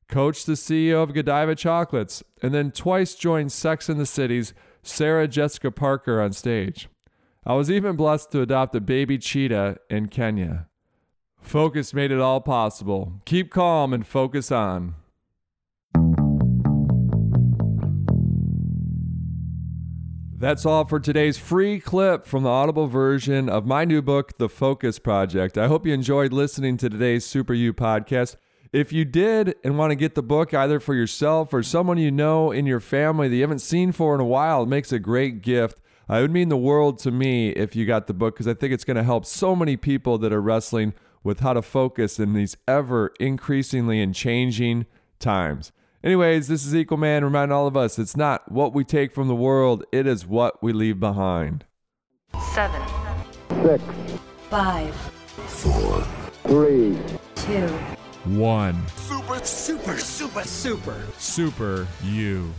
coached 0.08 0.46
the 0.46 0.54
CEO 0.54 1.04
of 1.04 1.14
Godiva 1.14 1.56
Chocolates, 1.56 2.24
and 2.42 2.54
then 2.54 2.72
twice 2.72 3.14
joined 3.16 3.52
Sex 3.52 3.90
and 3.90 4.00
the 4.00 4.06
City's 4.06 4.54
Sarah 4.84 5.28
Jessica 5.28 5.70
Parker 5.70 6.22
on 6.22 6.32
stage. 6.32 6.88
I 7.48 7.54
was 7.54 7.70
even 7.70 7.96
blessed 7.96 8.32
to 8.32 8.42
adopt 8.42 8.76
a 8.76 8.82
baby 8.82 9.20
cheetah 9.20 9.78
in 9.88 10.08
Kenya. 10.08 10.68
Focus 11.40 11.94
made 11.94 12.10
it 12.10 12.20
all 12.20 12.42
possible. 12.42 13.22
Keep 13.26 13.52
calm 13.52 13.94
and 13.94 14.06
focus 14.06 14.52
on. 14.52 14.96
That's 20.36 20.66
all 20.66 20.86
for 20.86 21.00
today's 21.00 21.38
free 21.38 21.80
clip 21.80 22.26
from 22.26 22.42
the 22.42 22.50
Audible 22.50 22.88
version 22.88 23.48
of 23.48 23.68
my 23.68 23.86
new 23.86 24.02
book, 24.02 24.40
The 24.40 24.50
Focus 24.50 24.98
Project. 24.98 25.56
I 25.56 25.68
hope 25.68 25.86
you 25.86 25.94
enjoyed 25.94 26.34
listening 26.34 26.78
to 26.78 26.90
today's 26.90 27.26
Super 27.26 27.54
You 27.54 27.76
podcast. 27.76 28.38
If 28.74 28.92
you 28.92 29.06
did 29.06 29.54
and 29.64 29.78
want 29.78 29.92
to 29.92 29.96
get 29.96 30.16
the 30.16 30.24
book 30.24 30.56
either 30.56 30.80
for 30.80 30.96
yourself 30.96 31.54
or 31.54 31.62
someone 31.62 32.00
you 32.00 32.10
know 32.10 32.52
in 32.52 32.66
your 32.66 32.80
family 32.80 33.28
that 33.28 33.36
you 33.36 33.44
haven't 33.44 33.60
seen 33.60 33.92
for 33.92 34.16
in 34.16 34.20
a 34.20 34.26
while, 34.26 34.64
it 34.64 34.68
makes 34.68 34.92
a 34.92 34.98
great 34.98 35.44
gift. 35.44 35.78
Uh, 36.10 36.16
it 36.16 36.22
would 36.22 36.32
mean 36.32 36.50
the 36.50 36.58
world 36.58 37.00
to 37.00 37.12
me 37.12 37.50
if 37.50 37.76
you 37.76 37.86
got 37.86 38.08
the 38.08 38.14
book 38.14 38.36
because 38.36 38.48
I 38.48 38.54
think 38.54 38.74
it's 38.74 38.84
going 38.84 38.98
to 38.98 39.04
help 39.04 39.26
so 39.26 39.56
many 39.56 39.76
people 39.76 40.18
that 40.20 40.32
are 40.32 40.42
wrestling 40.42 40.94
with 41.24 41.40
how 41.40 41.54
to 41.54 41.62
focus 41.62 42.20
in 42.20 42.34
these 42.34 42.56
ever 42.68 43.12
increasingly 43.20 44.02
and 44.02 44.14
changing 44.14 44.86
times. 45.20 45.72
Anyways, 46.04 46.48
this 46.48 46.64
is 46.66 46.76
Equalman 46.76 47.24
reminding 47.24 47.56
all 47.56 47.66
of 47.66 47.76
us 47.76 47.98
it's 47.98 48.16
not 48.16 48.52
what 48.52 48.74
we 48.74 48.84
take 48.84 49.12
from 49.12 49.28
the 49.28 49.36
world, 49.36 49.84
it 49.92 50.06
is 50.06 50.28
what 50.28 50.62
we 50.62 50.72
leave 50.72 51.00
behind. 51.00 51.66
Seven, 52.54 52.82
six, 53.64 53.84
five, 54.52 54.94
four, 55.48 56.02
three, 56.44 56.96
two, 57.36 57.68
One. 58.26 58.88
Super, 58.90 59.40
super, 59.44 59.98
super, 59.98 60.44
super. 60.44 61.02
Super 61.18 61.88
you. 62.04 62.54